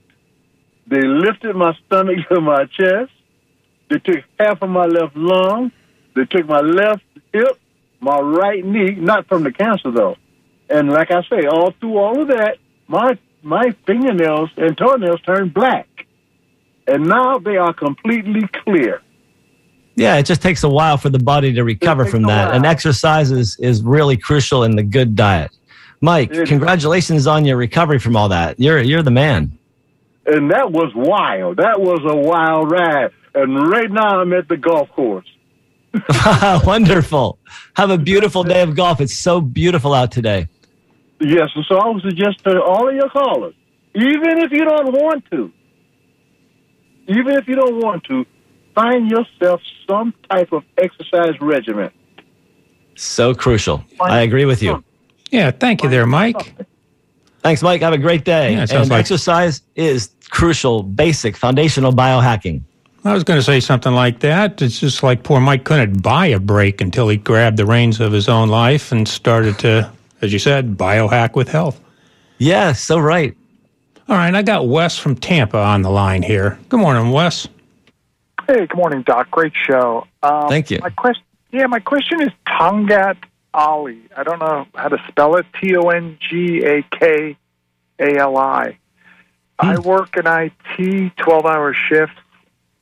[0.86, 3.12] They lifted my stomach to my chest.
[3.88, 5.72] They took half of my left lung.
[6.16, 7.02] They took my left
[7.32, 7.58] hip,
[8.00, 10.16] my right knee, not from the cancer though.
[10.68, 15.54] And like I say, all through all of that, my my fingernails and toenails turned
[15.54, 15.86] black.
[16.86, 19.00] And now they are completely clear.
[20.00, 22.54] Yeah, it just takes a while for the body to recover from that.
[22.54, 25.50] And exercise is, is really crucial in the good diet.
[26.00, 28.58] Mike, It- congratulations on your recovery from all that.
[28.58, 29.58] You're you're the man.
[30.24, 31.58] And that was wild.
[31.58, 33.10] That was a wild ride.
[33.34, 35.26] And right now I'm at the golf course.
[36.64, 37.38] Wonderful.
[37.74, 39.02] Have a beautiful day of golf.
[39.02, 40.48] It's so beautiful out today.
[41.20, 43.54] Yes, and so I would suggest to all of your callers,
[43.94, 45.52] even if you don't want to,
[47.08, 48.24] even if you don't want to,
[48.80, 51.90] find yourself some type of exercise regimen.
[52.96, 53.84] So crucial.
[54.00, 54.82] I agree with you.
[55.30, 56.54] Yeah, thank you there, Mike.
[57.42, 57.80] Thanks, Mike.
[57.80, 58.52] Have a great day.
[58.52, 62.62] Yeah, and like- exercise is crucial, basic, foundational biohacking.
[63.02, 64.60] I was going to say something like that.
[64.60, 68.12] It's just like poor Mike couldn't buy a break until he grabbed the reins of
[68.12, 69.90] his own life and started to,
[70.20, 71.80] as you said, biohack with health.
[72.36, 73.34] Yeah, so right.
[74.06, 76.58] All right, I got Wes from Tampa on the line here.
[76.68, 77.48] Good morning, Wes.
[78.52, 79.30] Hey, good morning, Doc.
[79.30, 80.08] Great show.
[80.24, 80.80] Um, Thank you.
[80.82, 83.16] My question, yeah, my question is Tongkat
[83.54, 84.02] Ali.
[84.16, 85.46] I don't know how to spell it.
[85.62, 87.36] T O N G A K
[88.00, 88.76] A L I.
[89.56, 89.82] I Hmm.
[89.82, 92.14] work an IT twelve-hour shift,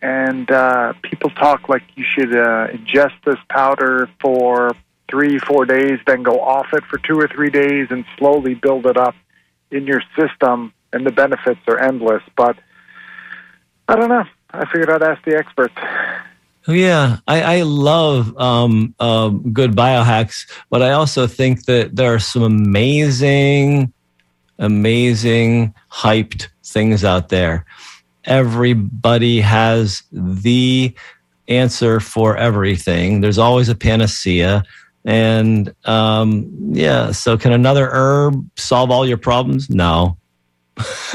[0.00, 4.70] and uh, people talk like you should uh, ingest this powder for
[5.10, 8.86] three, four days, then go off it for two or three days, and slowly build
[8.86, 9.14] it up
[9.70, 10.72] in your system.
[10.94, 12.56] And the benefits are endless, but
[13.86, 14.24] I don't know.
[14.50, 15.74] I figured I'd ask the experts.
[16.66, 22.18] Yeah, I, I love um, uh, good biohacks, but I also think that there are
[22.18, 23.92] some amazing,
[24.58, 27.64] amazing, hyped things out there.
[28.24, 30.94] Everybody has the
[31.48, 33.22] answer for everything.
[33.22, 34.62] There's always a panacea.
[35.06, 39.70] And um, yeah, so can another herb solve all your problems?
[39.70, 40.17] No.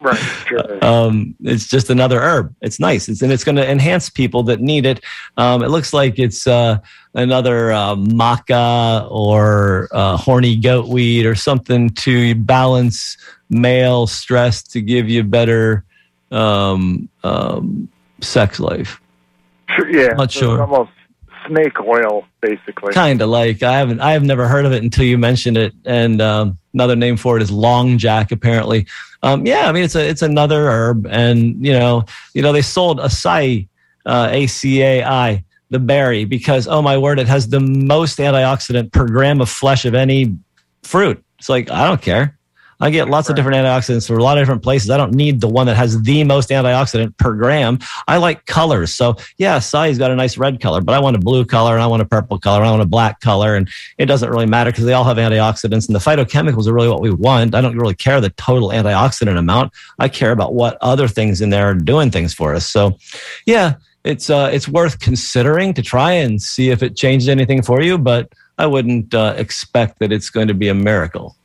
[0.00, 0.16] right.
[0.46, 0.84] Sure.
[0.84, 2.54] um, it's just another herb.
[2.60, 3.08] It's nice.
[3.08, 5.04] It's and it's going to enhance people that need it.
[5.36, 6.78] Um, it looks like it's uh,
[7.14, 13.16] another uh, maca or uh, horny goatweed or something to balance
[13.48, 15.84] male stress to give you better
[16.30, 17.88] um, um,
[18.20, 19.00] sex life.
[19.70, 20.08] Sure, yeah.
[20.14, 20.60] Not so sure.
[20.62, 20.90] Almost
[21.46, 22.92] snake oil, basically.
[22.92, 25.72] Kind of like I haven't I have never heard of it until you mentioned it,
[25.84, 28.32] and um, another name for it is long jack.
[28.32, 28.86] Apparently,
[29.22, 29.68] um, yeah.
[29.68, 33.68] I mean, it's a it's another herb, and you know, you know, they sold acai,
[34.06, 38.18] uh, A C A I, the berry, because oh my word, it has the most
[38.18, 40.36] antioxidant per gram of flesh of any
[40.82, 41.22] fruit.
[41.38, 42.36] It's like I don't care.
[42.80, 44.90] I get lots of different antioxidants from a lot of different places.
[44.90, 47.78] I don't need the one that has the most antioxidant per gram.
[48.08, 48.92] I like colors.
[48.92, 51.82] So yeah, acai's got a nice red color, but I want a blue color and
[51.82, 53.54] I want a purple color and I want a black color.
[53.54, 53.68] And
[53.98, 57.02] it doesn't really matter because they all have antioxidants and the phytochemicals are really what
[57.02, 57.54] we want.
[57.54, 59.72] I don't really care the total antioxidant amount.
[59.98, 62.66] I care about what other things in there are doing things for us.
[62.66, 62.96] So
[63.44, 63.74] yeah,
[64.04, 67.98] it's, uh, it's worth considering to try and see if it changes anything for you,
[67.98, 71.36] but I wouldn't uh, expect that it's going to be a miracle.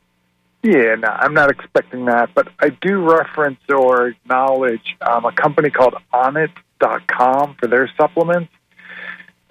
[0.66, 5.70] Yeah, no, I'm not expecting that, but I do reference or acknowledge um, a company
[5.70, 8.51] called Onnit.com for their supplements.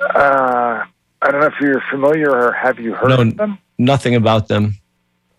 [0.00, 0.82] Uh,
[1.22, 3.58] I don't know if you're familiar or have you heard No, of them?
[3.78, 4.74] Nothing about them.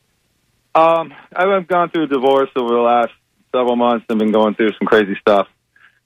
[0.74, 3.12] Um, I've gone through a divorce over the last
[3.52, 5.48] several months and been going through some crazy stuff.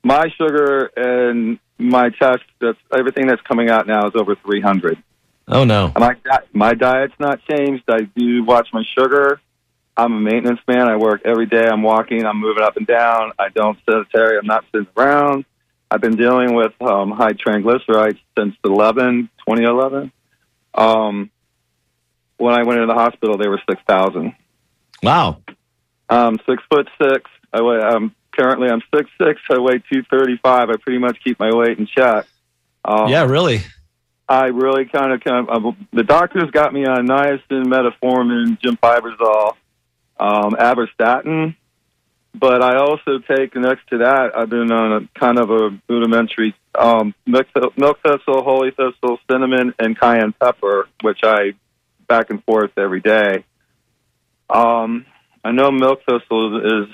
[0.02, 5.02] My sugar and my test, that's everything that's coming out now is over 300.
[5.52, 5.92] Oh no.
[5.98, 6.16] My
[6.52, 7.84] my diet's not changed.
[7.88, 9.40] I do watch my sugar.
[9.96, 10.88] I'm a maintenance man.
[10.88, 11.66] I work every day.
[11.66, 12.24] I'm walking.
[12.24, 13.32] I'm moving up and down.
[13.38, 14.38] I don't sedentary.
[14.38, 15.44] I'm not sitting around.
[15.90, 20.10] I've been dealing with um, high triglycerides since 11, 2011.
[20.74, 21.30] Um,
[22.38, 24.34] when I went into the hospital, they were 6,000.
[25.02, 25.42] Wow.
[26.08, 27.30] I'm six foot six.
[27.52, 29.40] I weigh, um, currently I'm six six.
[29.50, 30.70] I weigh 235.
[30.70, 32.26] I pretty much keep my weight in check.
[32.84, 33.60] Um, Yeah, really.
[34.28, 39.56] I really kind of, kind of uh, the doctors got me on niacin, metformin, gemfibrozil,
[40.18, 41.56] um, aberstatin,
[42.34, 44.36] but I also take next to that.
[44.36, 47.46] I've been on a kind of a rudimentary um, milk,
[47.76, 51.52] milk thistle, holy thistle, cinnamon, and cayenne pepper, which I
[52.08, 53.44] back and forth every day.
[54.48, 55.06] Um,
[55.44, 56.88] I know milk thistle is.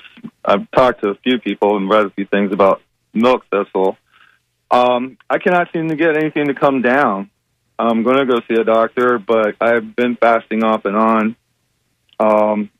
[0.44, 3.96] I've talked to a few people and read a few things about milk thistle.
[4.70, 7.30] Um, I cannot seem to get anything to come down.
[7.78, 11.36] I'm going to go see a doctor, but I've been fasting off and on.
[12.18, 12.70] Um,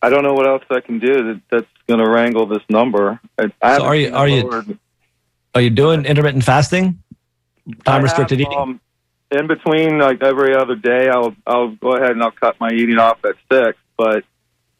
[0.00, 3.20] I don't know what else I can do that, that's going to wrangle this number.
[3.38, 4.78] I, I So are you are you
[5.54, 7.02] are you doing intermittent fasting?
[7.84, 8.56] Time restricted eating.
[8.56, 8.80] Um,
[9.30, 12.98] in between, like every other day, I'll I'll go ahead and I'll cut my eating
[12.98, 13.76] off at six.
[13.96, 14.24] But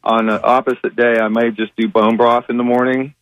[0.03, 3.13] on the opposite day, I may just do bone broth in the morning,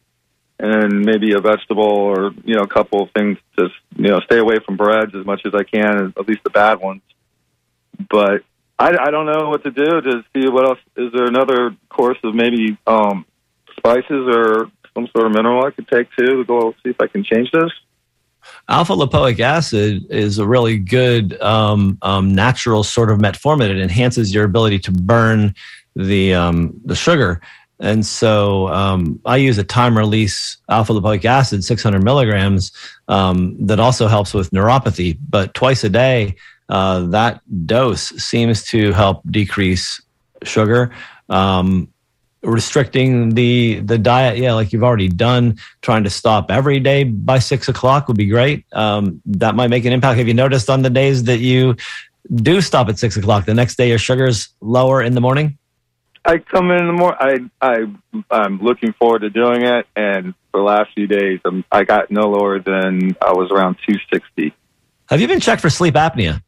[0.59, 3.37] and maybe a vegetable or you know a couple of things.
[3.57, 6.49] Just you know, stay away from breads as much as I can, at least the
[6.49, 7.01] bad ones.
[8.09, 8.43] But
[8.79, 10.79] I, I don't know what to do to see what else.
[10.95, 13.25] Is there another course of maybe um,
[13.77, 17.07] spices or some sort of mineral I could take too to go see if I
[17.07, 17.71] can change this?
[18.69, 23.69] Alpha lipoic acid is a really good um, um, natural sort of metformin.
[23.69, 25.53] It enhances your ability to burn
[25.95, 27.41] the um, the sugar,
[27.79, 32.71] and so um, I use a time release alpha lipoic acid, 600 milligrams,
[33.07, 35.17] um, that also helps with neuropathy.
[35.29, 36.35] But twice a day,
[36.69, 40.01] uh, that dose seems to help decrease
[40.43, 40.91] sugar.
[41.29, 41.89] Um,
[42.43, 47.39] restricting the the diet yeah like you've already done trying to stop every day by
[47.39, 50.83] six o'clock would be great um, that might make an impact have you noticed on
[50.83, 51.75] the days that you
[52.35, 55.57] do stop at six o'clock the next day your sugar's lower in the morning
[56.27, 57.49] I come in the morning.
[57.61, 57.85] I I
[58.29, 62.11] I'm looking forward to doing it, and for the last few days, I'm, I got
[62.11, 64.53] no lower than I was around 260.
[65.09, 66.43] Have you been checked for sleep apnea?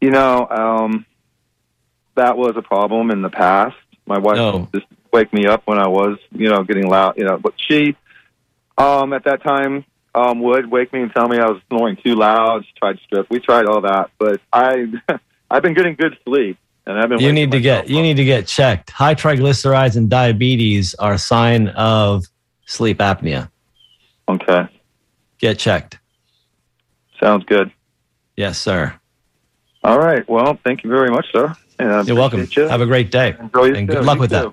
[0.00, 1.04] You know, um,
[2.14, 3.76] that was a problem in the past.
[4.06, 4.68] My wife No.
[4.74, 7.18] just wake me up when I was, you know, getting loud.
[7.18, 7.94] You know, but she,
[8.78, 12.14] um, at that time, um, would wake me and tell me I was snoring too
[12.14, 12.64] loud.
[12.64, 13.26] She tried to strip.
[13.28, 14.86] We tried all that, but I,
[15.50, 16.56] I've been getting good sleep,
[16.88, 17.20] and I've been.
[17.20, 18.90] You need to get you need to get checked.
[18.90, 22.24] High triglycerides and diabetes are a sign of
[22.66, 23.50] sleep apnea.
[24.28, 24.66] Okay,
[25.38, 25.98] Get checked.
[27.20, 27.70] sounds good.
[28.36, 28.94] Yes, sir.
[29.84, 30.28] All right.
[30.28, 31.54] Well, thank you very much, sir.
[31.78, 32.46] You're welcome.
[32.56, 32.62] you.
[32.64, 33.36] Have a great day.
[33.38, 34.52] Enjoy and good luck You with that.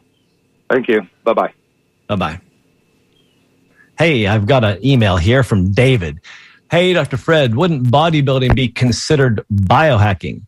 [0.69, 1.01] Thank you.
[1.23, 1.53] Bye bye.
[2.07, 2.41] Bye bye.
[3.97, 6.19] Hey, I've got an email here from David.
[6.69, 7.17] Hey, Dr.
[7.17, 10.41] Fred, wouldn't bodybuilding be considered biohacking?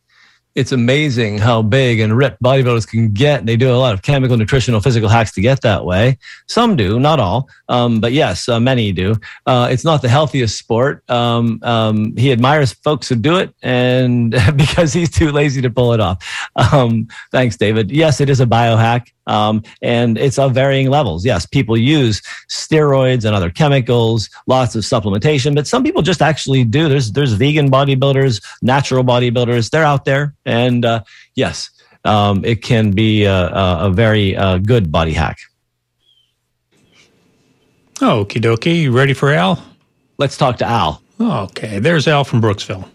[0.57, 3.45] It's amazing how big and ripped bodybuilders can get.
[3.45, 6.17] They do a lot of chemical, nutritional, physical hacks to get that way.
[6.47, 9.13] Some do, not all, um, but yes, uh, many do.
[9.45, 11.07] Uh, it's not the healthiest sport.
[11.11, 15.93] Um, um, he admires folks who do it, and because he's too lazy to pull
[15.93, 16.25] it off.
[16.73, 17.91] Um, thanks, David.
[17.91, 19.11] Yes, it is a biohack.
[19.27, 21.25] Um, and it's of varying levels.
[21.25, 26.63] Yes, people use steroids and other chemicals, lots of supplementation, but some people just actually
[26.63, 26.89] do.
[26.89, 29.69] There's there's vegan bodybuilders, natural bodybuilders.
[29.69, 31.03] They're out there, and uh,
[31.35, 31.69] yes,
[32.05, 35.37] um, it can be a, a, a very uh, good body hack.
[37.95, 38.81] Okie dokie.
[38.81, 39.63] You ready for Al?
[40.17, 41.01] Let's talk to Al.
[41.19, 42.87] Okay, there's Al from Brooksville.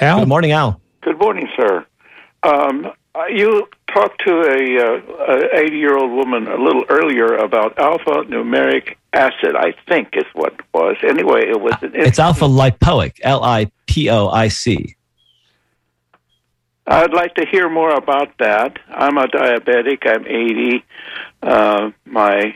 [0.00, 0.20] Al?
[0.20, 0.80] Good morning, Al.
[1.02, 1.86] Good morning, sir.
[2.42, 8.24] Um, uh, you talked to a 80 year old woman a little earlier about alpha
[8.24, 10.96] numeric acid, I think is what it was.
[11.02, 14.96] Anyway, it was an It's alpha lipoic, L I P O I C.
[16.86, 18.78] I'd like to hear more about that.
[18.88, 20.06] I'm a diabetic.
[20.06, 20.84] I'm 80.
[21.42, 22.54] Uh, my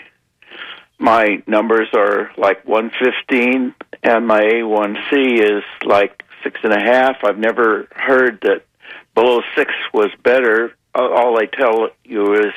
[0.98, 7.18] my numbers are like 115, and my A1C is like six and a half.
[7.24, 8.62] I've never heard that
[9.18, 10.76] below six was better.
[10.94, 12.52] All I tell you is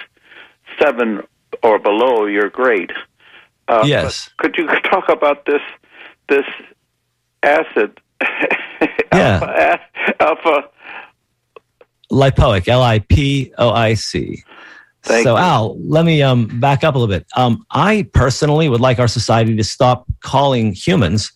[0.79, 1.21] seven
[1.63, 2.25] or below.
[2.25, 2.91] You're great.
[3.67, 4.29] Uh, Yes.
[4.37, 5.61] Could you talk about this
[6.29, 6.45] this
[7.43, 7.99] acid?
[9.13, 9.39] Yeah.
[9.43, 9.79] alpha,
[10.21, 10.69] alpha
[12.11, 14.43] lipoic, L I P O I C.
[15.03, 15.41] Thank So, you.
[15.41, 17.25] Al, let me um, back up a little bit.
[17.35, 21.31] Um, I personally would like our society to stop calling humans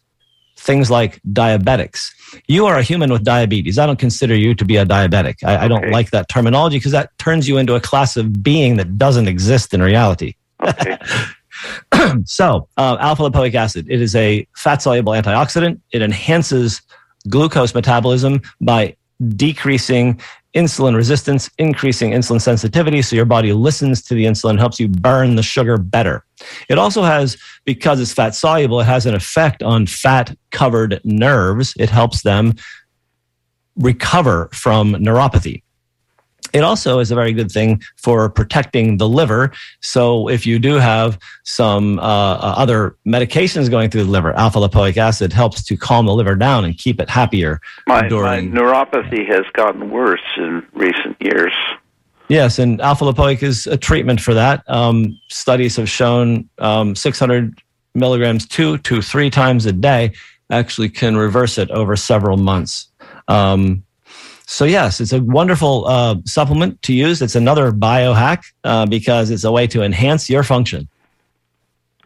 [0.58, 2.12] things like diabetics.
[2.48, 3.78] You are a human with diabetes.
[3.80, 5.44] I don't consider you to be a diabetic.
[5.44, 8.78] I, I don't like that terminology because that turns you into a class of being
[8.78, 10.36] that doesn't exist in reality.
[10.62, 10.98] Okay.
[12.26, 15.80] so, uh, alpha lipoic acid, it is a fat soluble antioxidant.
[15.92, 16.82] It enhances
[17.30, 18.96] glucose metabolism by
[19.36, 20.20] decreasing
[20.56, 23.02] insulin resistance, increasing insulin sensitivity.
[23.02, 26.26] So your body listens to the insulin, helps you burn the sugar better.
[26.70, 31.74] It also has, because it's fat soluble, it has an effect on fat covered nerves.
[31.78, 32.56] It helps them
[33.76, 35.62] recover from neuropathy.
[36.54, 39.52] It also is a very good thing for protecting the liver.
[39.82, 44.60] So if you do have some uh, uh, other medications going through the liver, alpha
[44.60, 49.28] lipoic acid helps to calm the liver down and keep it happier My, my neuropathy
[49.28, 51.54] has gotten worse in recent years.
[52.28, 54.64] Yes, and alpha lipoic is a treatment for that.
[54.68, 57.62] Um, studies have shown um, 600
[57.94, 60.14] milligrams two to three times a day
[60.52, 62.88] actually can reverse it over several months.
[63.28, 63.85] Um,
[64.48, 67.22] so yes, it's a wonderful uh, supplement to use.
[67.22, 70.88] It's another biohack uh, because it's a way to enhance your function.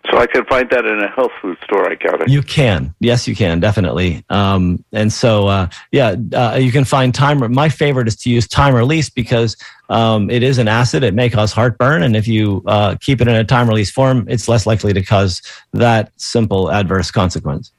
[0.09, 1.91] So I can find that in a health food store.
[1.91, 2.29] I got it.
[2.29, 4.23] You can, yes, you can definitely.
[4.29, 7.51] Um, and so, uh, yeah, uh, you can find time.
[7.53, 9.55] My favorite is to use time release because
[9.89, 11.03] um, it is an acid.
[11.03, 14.25] It may cause heartburn, and if you uh, keep it in a time release form,
[14.27, 17.71] it's less likely to cause that simple adverse consequence.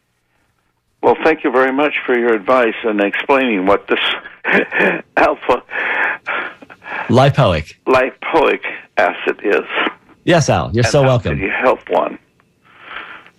[1.02, 4.00] Well, thank you very much for your advice and explaining what this
[5.16, 5.62] alpha
[7.08, 7.74] Lipoic.
[7.86, 8.60] lipoic
[8.96, 9.64] acid is.
[10.24, 11.38] Yes, Al, you're and so welcome.
[11.40, 12.18] you help one?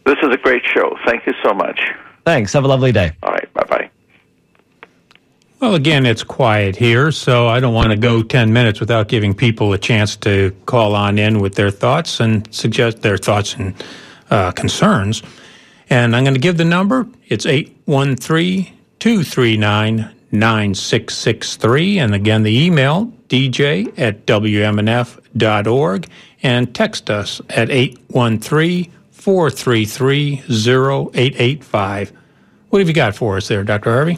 [0.05, 0.97] This is a great show.
[1.05, 1.79] Thank you so much.
[2.25, 2.53] Thanks.
[2.53, 3.11] Have a lovely day.
[3.23, 3.51] All right.
[3.53, 3.89] Bye bye.
[5.59, 9.35] Well, again, it's quiet here, so I don't want to go 10 minutes without giving
[9.35, 13.75] people a chance to call on in with their thoughts and suggest their thoughts and
[14.31, 15.21] uh, concerns.
[15.89, 17.05] And I'm going to give the number.
[17.27, 21.99] It's 813 239 9663.
[21.99, 26.09] And again, the email, dj at wmnf.org.
[26.43, 32.13] And text us at 813 433 0885.
[32.69, 33.91] What have you got for us there, Dr.
[33.91, 34.17] Harvey?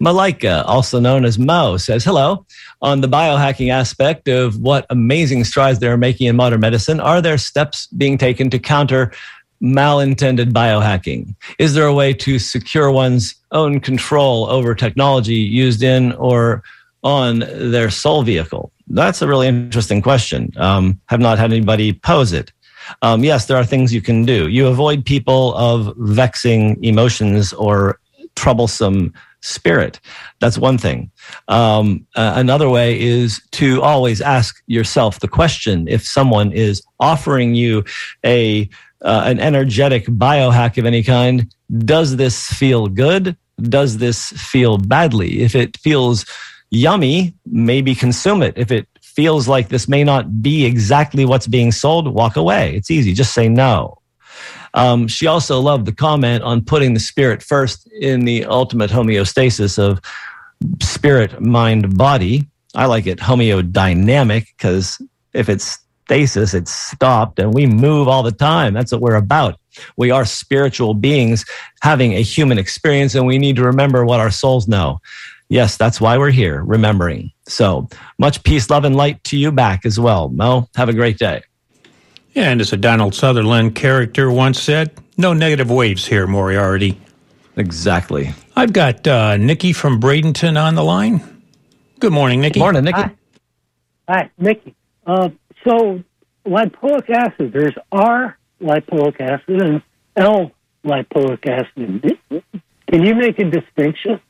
[0.00, 2.44] Malika, also known as Mo, says hello.
[2.82, 7.22] On the biohacking aspect of what amazing strides they are making in modern medicine, are
[7.22, 9.12] there steps being taken to counter
[9.62, 11.34] malintended biohacking?
[11.58, 16.62] Is there a way to secure one's own control over technology used in or
[17.02, 18.72] on their soul vehicle?
[18.88, 20.52] That's a really interesting question.
[20.56, 22.52] Um, have not had anybody pose it.
[23.02, 24.48] Um, yes, there are things you can do.
[24.48, 27.98] You avoid people of vexing emotions or
[28.36, 29.12] troublesome
[29.44, 30.00] spirit.
[30.40, 31.10] That's one thing.
[31.48, 37.54] Um, uh, another way is to always ask yourself the question if someone is offering
[37.54, 37.84] you
[38.24, 38.68] a
[39.04, 43.36] uh, an energetic biohack of any kind, does this feel good?
[43.60, 45.42] Does this feel badly?
[45.42, 46.24] If it feels
[46.70, 48.54] yummy, maybe consume it.
[48.56, 52.74] If it feels like this may not be exactly what's being sold, walk away.
[52.74, 53.12] It's easy.
[53.12, 53.98] Just say no.
[54.72, 59.78] Um, she also loved the comment on putting the spirit first in the ultimate homeostasis
[59.78, 60.00] of
[60.82, 62.48] spirit, mind, body.
[62.74, 65.00] I like it homeodynamic because
[65.32, 68.74] if it's stasis, it's stopped and we move all the time.
[68.74, 69.58] That's what we're about.
[69.96, 71.44] We are spiritual beings
[71.82, 75.00] having a human experience and we need to remember what our souls know.
[75.48, 77.30] Yes, that's why we're here, remembering.
[77.46, 77.88] So
[78.18, 80.28] much peace, love, and light to you back as well.
[80.28, 81.42] Mo, have a great day.
[82.32, 87.00] Yeah, and as a Donald Sutherland character once said, no negative waves here, Moriarty.
[87.56, 88.32] Exactly.
[88.56, 91.22] I've got uh, Nikki from Bradenton on the line.
[92.00, 92.54] Good morning, Nikki.
[92.54, 93.00] Good morning, Nikki.
[93.00, 93.10] Hi,
[94.08, 94.74] Hi Nikki.
[95.06, 95.28] Uh,
[95.66, 96.02] so,
[96.46, 99.82] lipoic acid, there's R lipoic acid and
[100.16, 100.52] L
[100.84, 102.18] lipoic acid.
[102.90, 104.20] Can you make a distinction?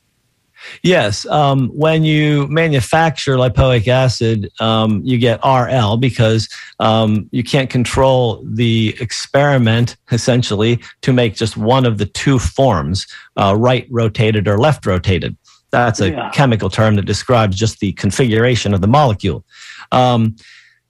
[0.82, 1.26] Yes.
[1.26, 8.42] Um, when you manufacture lipoic acid, um, you get RL because um, you can't control
[8.44, 13.06] the experiment essentially to make just one of the two forms,
[13.36, 15.36] uh, right rotated or left rotated.
[15.70, 16.30] That's a yeah.
[16.30, 19.44] chemical term that describes just the configuration of the molecule.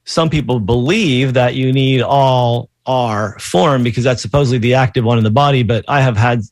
[0.04, 5.18] Some people believe that you need all R form because that's supposedly the active one
[5.18, 6.42] in the body, but I have had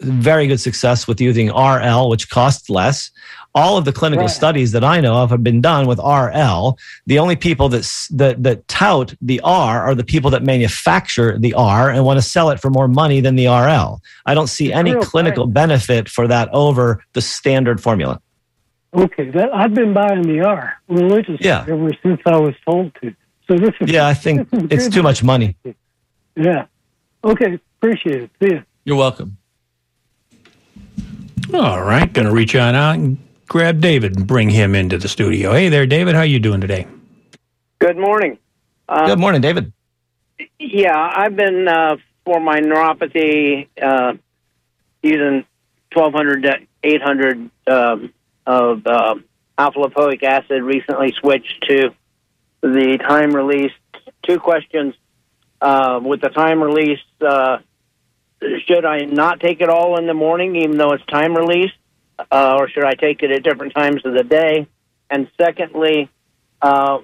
[0.00, 3.10] very good success with using RL, which costs less.
[3.54, 4.32] All of the clinical right.
[4.32, 6.78] studies that I know of have been done with RL.
[7.06, 11.54] The only people that, that, that tout the R are the people that manufacture the
[11.54, 14.00] R and want to sell it for more money than the RL.
[14.26, 18.20] I don't see any clinical benefit for that over the standard formula.
[18.94, 21.66] Okay, that, I've been buying the R religiously yeah.
[21.68, 23.14] ever since I was told to.
[23.46, 25.56] So this is yeah, I think it's too much money.
[26.36, 26.66] Yeah.
[27.22, 28.30] Okay, appreciate it.
[28.40, 28.62] See you.
[28.84, 29.36] You're welcome.
[31.52, 35.08] All right, going to reach on out and grab David and bring him into the
[35.08, 35.52] studio.
[35.52, 36.14] Hey there, David.
[36.14, 36.86] How you doing today?
[37.78, 38.38] Good morning.
[38.88, 39.72] Uh, Good morning, David.
[40.58, 44.14] Yeah, I've been uh, for my neuropathy uh,
[45.02, 45.44] using
[45.92, 48.12] 1200 to 800 um,
[48.48, 49.14] of uh,
[49.58, 50.62] alpha lipoic acid.
[50.62, 51.90] Recently switched to
[52.62, 53.72] the time release.
[54.26, 54.94] Two questions.
[55.60, 57.58] Uh, with the time release, uh,
[58.66, 61.72] should I not take it all in the morning, even though it's time release,
[62.30, 64.68] uh, or should I take it at different times of the day?
[65.10, 66.08] And secondly,
[66.62, 66.98] uh,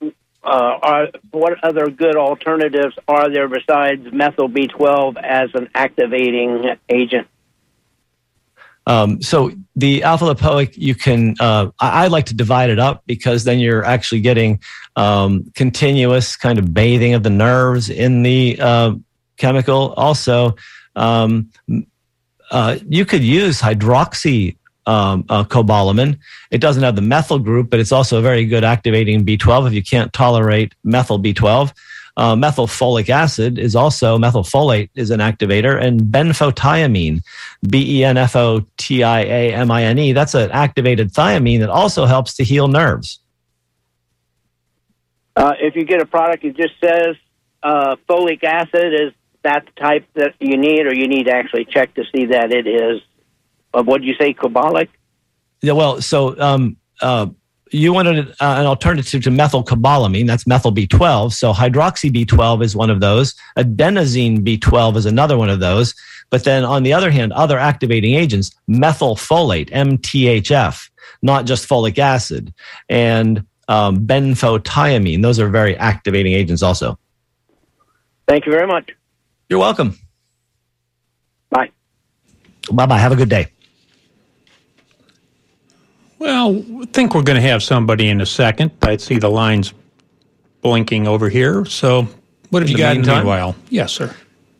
[0.00, 0.08] uh,
[0.44, 7.26] are, what other good alternatives are there besides methyl B12 as an activating agent?
[8.86, 11.34] Um, so the alpha lipoic, you can.
[11.40, 14.60] Uh, I, I, like to divide it up because then you're actually getting
[14.94, 18.94] um, continuous kind of bathing of the nerves in the uh,
[19.38, 19.92] chemical.
[19.94, 20.54] Also,
[20.94, 21.50] um,
[22.50, 24.56] uh, you could use hydroxy
[24.86, 26.18] um, uh, cobalamin.
[26.50, 29.72] It doesn't have the methyl group, but it's also a very good activating B12 if
[29.72, 31.72] you can't tolerate methyl B12.
[32.18, 37.22] Uh, methylfolic acid is also methylfolate is an activator, and benfotiamine,
[37.68, 41.12] B E N F O T I A M I N E, that's an activated
[41.12, 43.20] thiamine that also helps to heal nerves.
[45.36, 47.16] Uh, if you get a product that just says
[47.62, 49.12] uh, folic acid, is
[49.42, 52.50] that the type that you need, or you need to actually check to see that
[52.50, 53.02] it is,
[53.74, 54.88] uh, what do you say, cobalic?
[55.60, 57.26] Yeah, well, so um, uh,
[57.72, 61.32] you wanted uh, an alternative to methylcobalamin, that's methyl B12.
[61.32, 63.34] So hydroxy B12 is one of those.
[63.56, 65.94] Adenosine B12 is another one of those.
[66.30, 70.90] But then on the other hand, other activating agents, methylfolate, MTHF,
[71.22, 72.52] not just folic acid,
[72.88, 75.22] and um, benfotiamine.
[75.22, 76.98] Those are very activating agents also.
[78.28, 78.90] Thank you very much.
[79.48, 79.98] You're welcome.
[81.50, 81.70] Bye.
[82.72, 82.98] Bye bye.
[82.98, 83.48] Have a good day.
[86.18, 88.70] Well, I think we're going to have somebody in a second.
[88.82, 89.74] I see the lines
[90.62, 91.64] blinking over here.
[91.66, 92.08] So,
[92.50, 93.56] what have in you got meantime, in the meanwhile?
[93.70, 94.14] Yes, sir.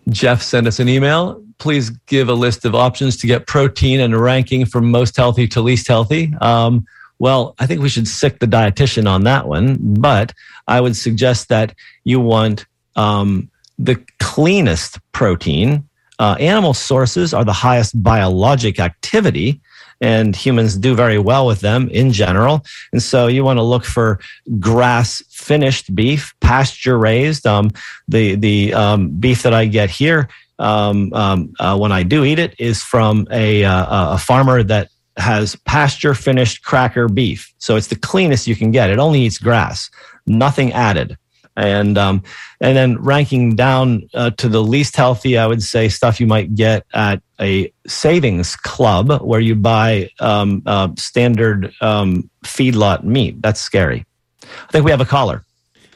[0.08, 1.42] Jeff sent us an email.
[1.58, 5.48] please give a list of options to get protein and a ranking from most healthy
[5.48, 6.32] to least healthy.
[6.42, 6.86] Um,
[7.18, 10.34] well, I think we should sick the dietitian on that one, but
[10.68, 15.88] I would suggest that you want um, the cleanest protein.
[16.18, 19.60] Uh, animal sources are the highest biologic activity,
[20.00, 22.64] and humans do very well with them in general.
[22.92, 24.20] And so you want to look for
[24.58, 27.46] grass finished beef, pasture raised.
[27.46, 27.70] Um,
[28.08, 30.28] the the um, beef that I get here
[30.58, 34.88] um, um, uh, when I do eat it is from a, uh, a farmer that
[35.16, 37.52] has pasture finished cracker beef.
[37.58, 38.90] So it's the cleanest you can get.
[38.90, 39.90] It only eats grass,
[40.26, 41.16] nothing added.
[41.56, 42.22] And um,
[42.60, 46.54] and then ranking down uh, to the least healthy, I would say stuff you might
[46.54, 53.40] get at a savings club where you buy um, uh, standard um, feedlot meat.
[53.40, 54.04] That's scary.
[54.42, 55.44] I think we have a caller.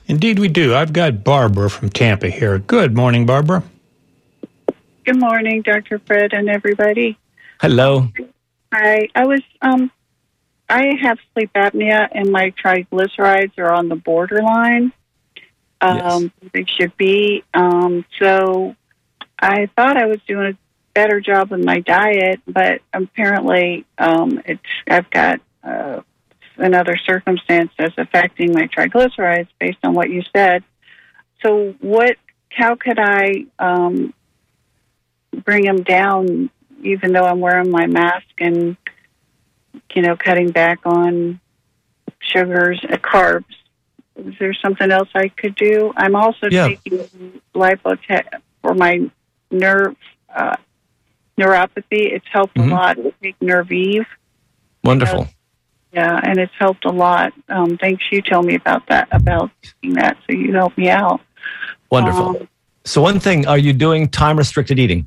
[0.07, 0.75] Indeed, we do.
[0.75, 2.59] I've got Barbara from Tampa here.
[2.59, 3.63] Good morning, Barbara.
[5.05, 5.99] Good morning, Dr.
[6.01, 7.19] Fred and everybody.
[7.61, 8.09] Hello.
[8.73, 9.09] Hi.
[9.15, 9.91] I was um
[10.69, 14.93] I have sleep apnea and my triglycerides are on the borderline.
[15.81, 16.51] Um yes.
[16.53, 17.45] they should be.
[17.55, 18.76] Um so
[19.39, 20.59] I thought I was doing a
[20.95, 26.01] better job with my diet, but apparently um it's I've got uh
[26.57, 30.62] another circumstance that's affecting my triglycerides based on what you said.
[31.45, 32.16] So what
[32.51, 34.12] how could I um
[35.45, 36.51] bring them down
[36.83, 38.76] even though I'm wearing my mask and
[39.95, 41.41] you know cutting back on
[42.20, 43.45] sugars and carbs.
[44.27, 45.93] Is there something else I could do?
[45.97, 46.68] I'm also yeah.
[46.68, 48.27] taking lipotech
[48.62, 49.11] for my
[49.51, 49.97] nerve
[50.35, 50.57] uh,
[51.39, 52.12] neuropathy.
[52.12, 52.71] It's helped mm-hmm.
[52.71, 52.99] a lot.
[52.99, 54.07] I take Nervive.
[54.85, 55.29] Wonderful.
[55.93, 57.33] yeah, and it's helped a lot.
[57.49, 58.05] Um, thanks.
[58.11, 61.21] You tell me about that about taking that, so you help me out.
[61.91, 62.29] Wonderful.
[62.29, 62.49] Um,
[62.85, 65.07] so, one thing: Are you doing time restricted eating?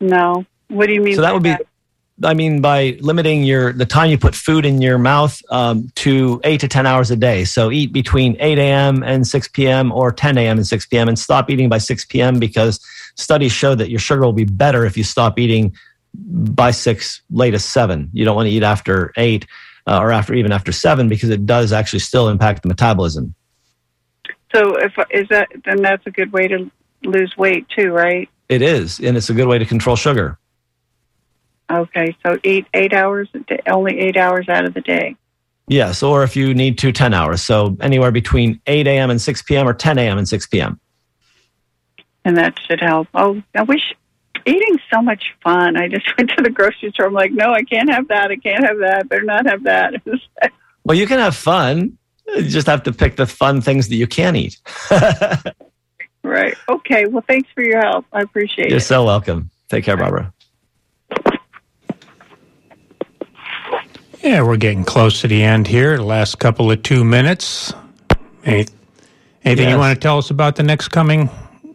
[0.00, 0.44] No.
[0.68, 1.14] What do you mean?
[1.14, 1.60] So that would that?
[1.60, 1.64] be,
[2.22, 6.40] I mean, by limiting your the time you put food in your mouth um, to
[6.44, 7.44] eight to ten hours a day.
[7.44, 9.02] So eat between eight a.m.
[9.02, 9.90] and six p.m.
[9.90, 10.56] or ten a.m.
[10.58, 11.08] and six p.m.
[11.08, 12.38] and stop eating by six p.m.
[12.38, 12.78] because
[13.16, 15.74] studies show that your sugar will be better if you stop eating
[16.14, 18.10] by six, latest seven.
[18.12, 19.46] You don't want to eat after eight
[19.88, 23.34] uh, or after even after seven because it does actually still impact the metabolism.
[24.54, 26.70] So if is that then that's a good way to
[27.02, 28.28] lose weight too, right?
[28.48, 30.38] It is, and it's a good way to control sugar.
[31.70, 33.28] Okay, so eight eight hours,
[33.66, 35.16] only eight hours out of the day.
[35.66, 37.42] Yes, or if you need to, 10 hours.
[37.42, 39.08] So anywhere between 8 a.m.
[39.08, 39.66] and 6 p.m.
[39.66, 40.18] or 10 a.m.
[40.18, 40.78] and 6 p.m.
[42.26, 43.08] And that should help.
[43.14, 43.94] Oh, I wish
[44.44, 45.78] eating's so much fun.
[45.78, 47.06] I just went to the grocery store.
[47.06, 48.30] I'm like, no, I can't have that.
[48.30, 49.08] I can't have that.
[49.08, 49.94] Better not have that.
[50.84, 51.96] well, you can have fun.
[52.26, 54.58] You just have to pick the fun things that you can eat.
[56.24, 56.56] Right.
[56.68, 57.06] Okay.
[57.06, 58.06] Well, thanks for your help.
[58.12, 58.70] I appreciate You're it.
[58.70, 59.50] You're so welcome.
[59.68, 60.32] Take care, Barbara.
[64.24, 65.98] Yeah, we're getting close to the end here.
[65.98, 67.74] The last couple of two minutes.
[68.42, 68.66] Any,
[69.44, 69.72] anything yes.
[69.72, 71.28] you want to tell us about the next coming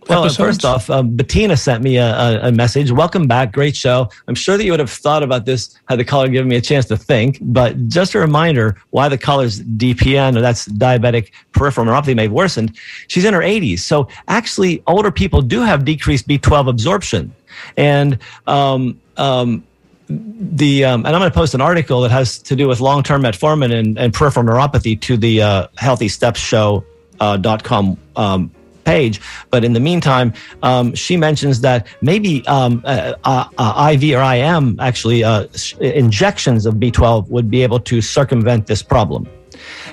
[0.09, 0.37] well, episodes?
[0.37, 2.91] first off, uh, Bettina sent me a, a, a, message.
[2.91, 3.51] Welcome back.
[3.51, 4.09] Great show.
[4.27, 6.61] I'm sure that you would have thought about this had the caller given me a
[6.61, 7.37] chance to think.
[7.39, 12.31] But just a reminder why the caller's DPN, or that's diabetic peripheral neuropathy, may have
[12.31, 12.75] worsened.
[13.09, 13.81] She's in her 80s.
[13.81, 17.31] So actually, older people do have decreased B12 absorption.
[17.77, 19.63] And, um, um,
[20.09, 23.21] the um, and I'm going to post an article that has to do with long-term
[23.21, 26.83] metformin and, and peripheral neuropathy to the uh, Healthy Steps Show
[27.19, 28.51] uh, dot com um,
[28.85, 29.21] page.
[29.51, 30.33] But in the meantime,
[30.63, 35.45] um, she mentions that maybe um, uh, uh, IV or IM, actually, uh,
[35.79, 39.27] injections of B12 would be able to circumvent this problem.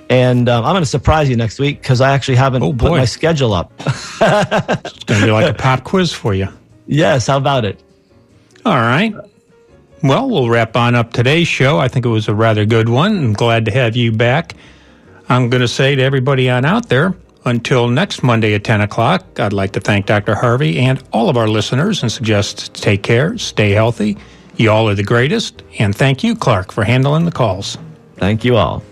[0.09, 2.93] And um, I'm going to surprise you next week because I actually haven't oh, put
[2.93, 3.73] my schedule up.
[3.81, 6.49] it's going to be like a pop quiz for you.
[6.87, 7.83] Yes, how about it?
[8.65, 9.15] All right.
[10.03, 11.79] Well, we'll wrap on up today's show.
[11.79, 13.17] I think it was a rather good one.
[13.17, 14.55] I'm glad to have you back.
[15.29, 19.41] I'm going to say to everybody on out there, until next Monday at 10 o'clock,
[19.41, 20.35] I'd like to thank Dr.
[20.35, 24.17] Harvey and all of our listeners and suggest take care, stay healthy.
[24.57, 25.63] You all are the greatest.
[25.79, 27.79] And thank you, Clark, for handling the calls.
[28.17, 28.83] Thank you all.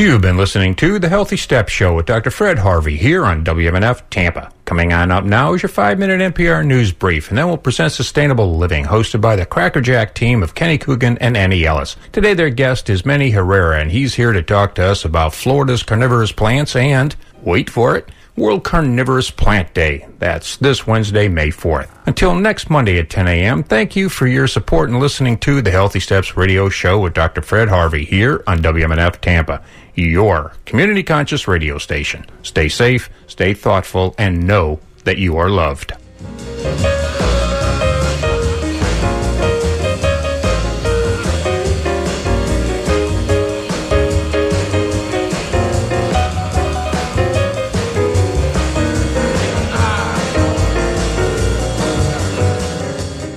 [0.00, 2.30] You've been listening to The Healthy Step Show with Dr.
[2.30, 4.50] Fred Harvey here on WMNF Tampa.
[4.64, 7.92] Coming on up now is your five minute NPR news brief, and then we'll present
[7.92, 11.96] Sustainable Living, hosted by the Crackerjack team of Kenny Coogan and Annie Ellis.
[12.12, 15.82] Today, their guest is Manny Herrera, and he's here to talk to us about Florida's
[15.82, 20.06] carnivorous plants and, wait for it, World Carnivorous Plant Day.
[20.18, 21.90] That's this Wednesday, May 4th.
[22.06, 25.70] Until next Monday at 10 a.m., thank you for your support and listening to the
[25.70, 27.42] Healthy Steps Radio Show with Dr.
[27.42, 29.62] Fred Harvey here on WMNF Tampa
[30.00, 32.26] your community conscious radio station.
[32.42, 35.92] Stay safe, stay thoughtful, and know that you are loved.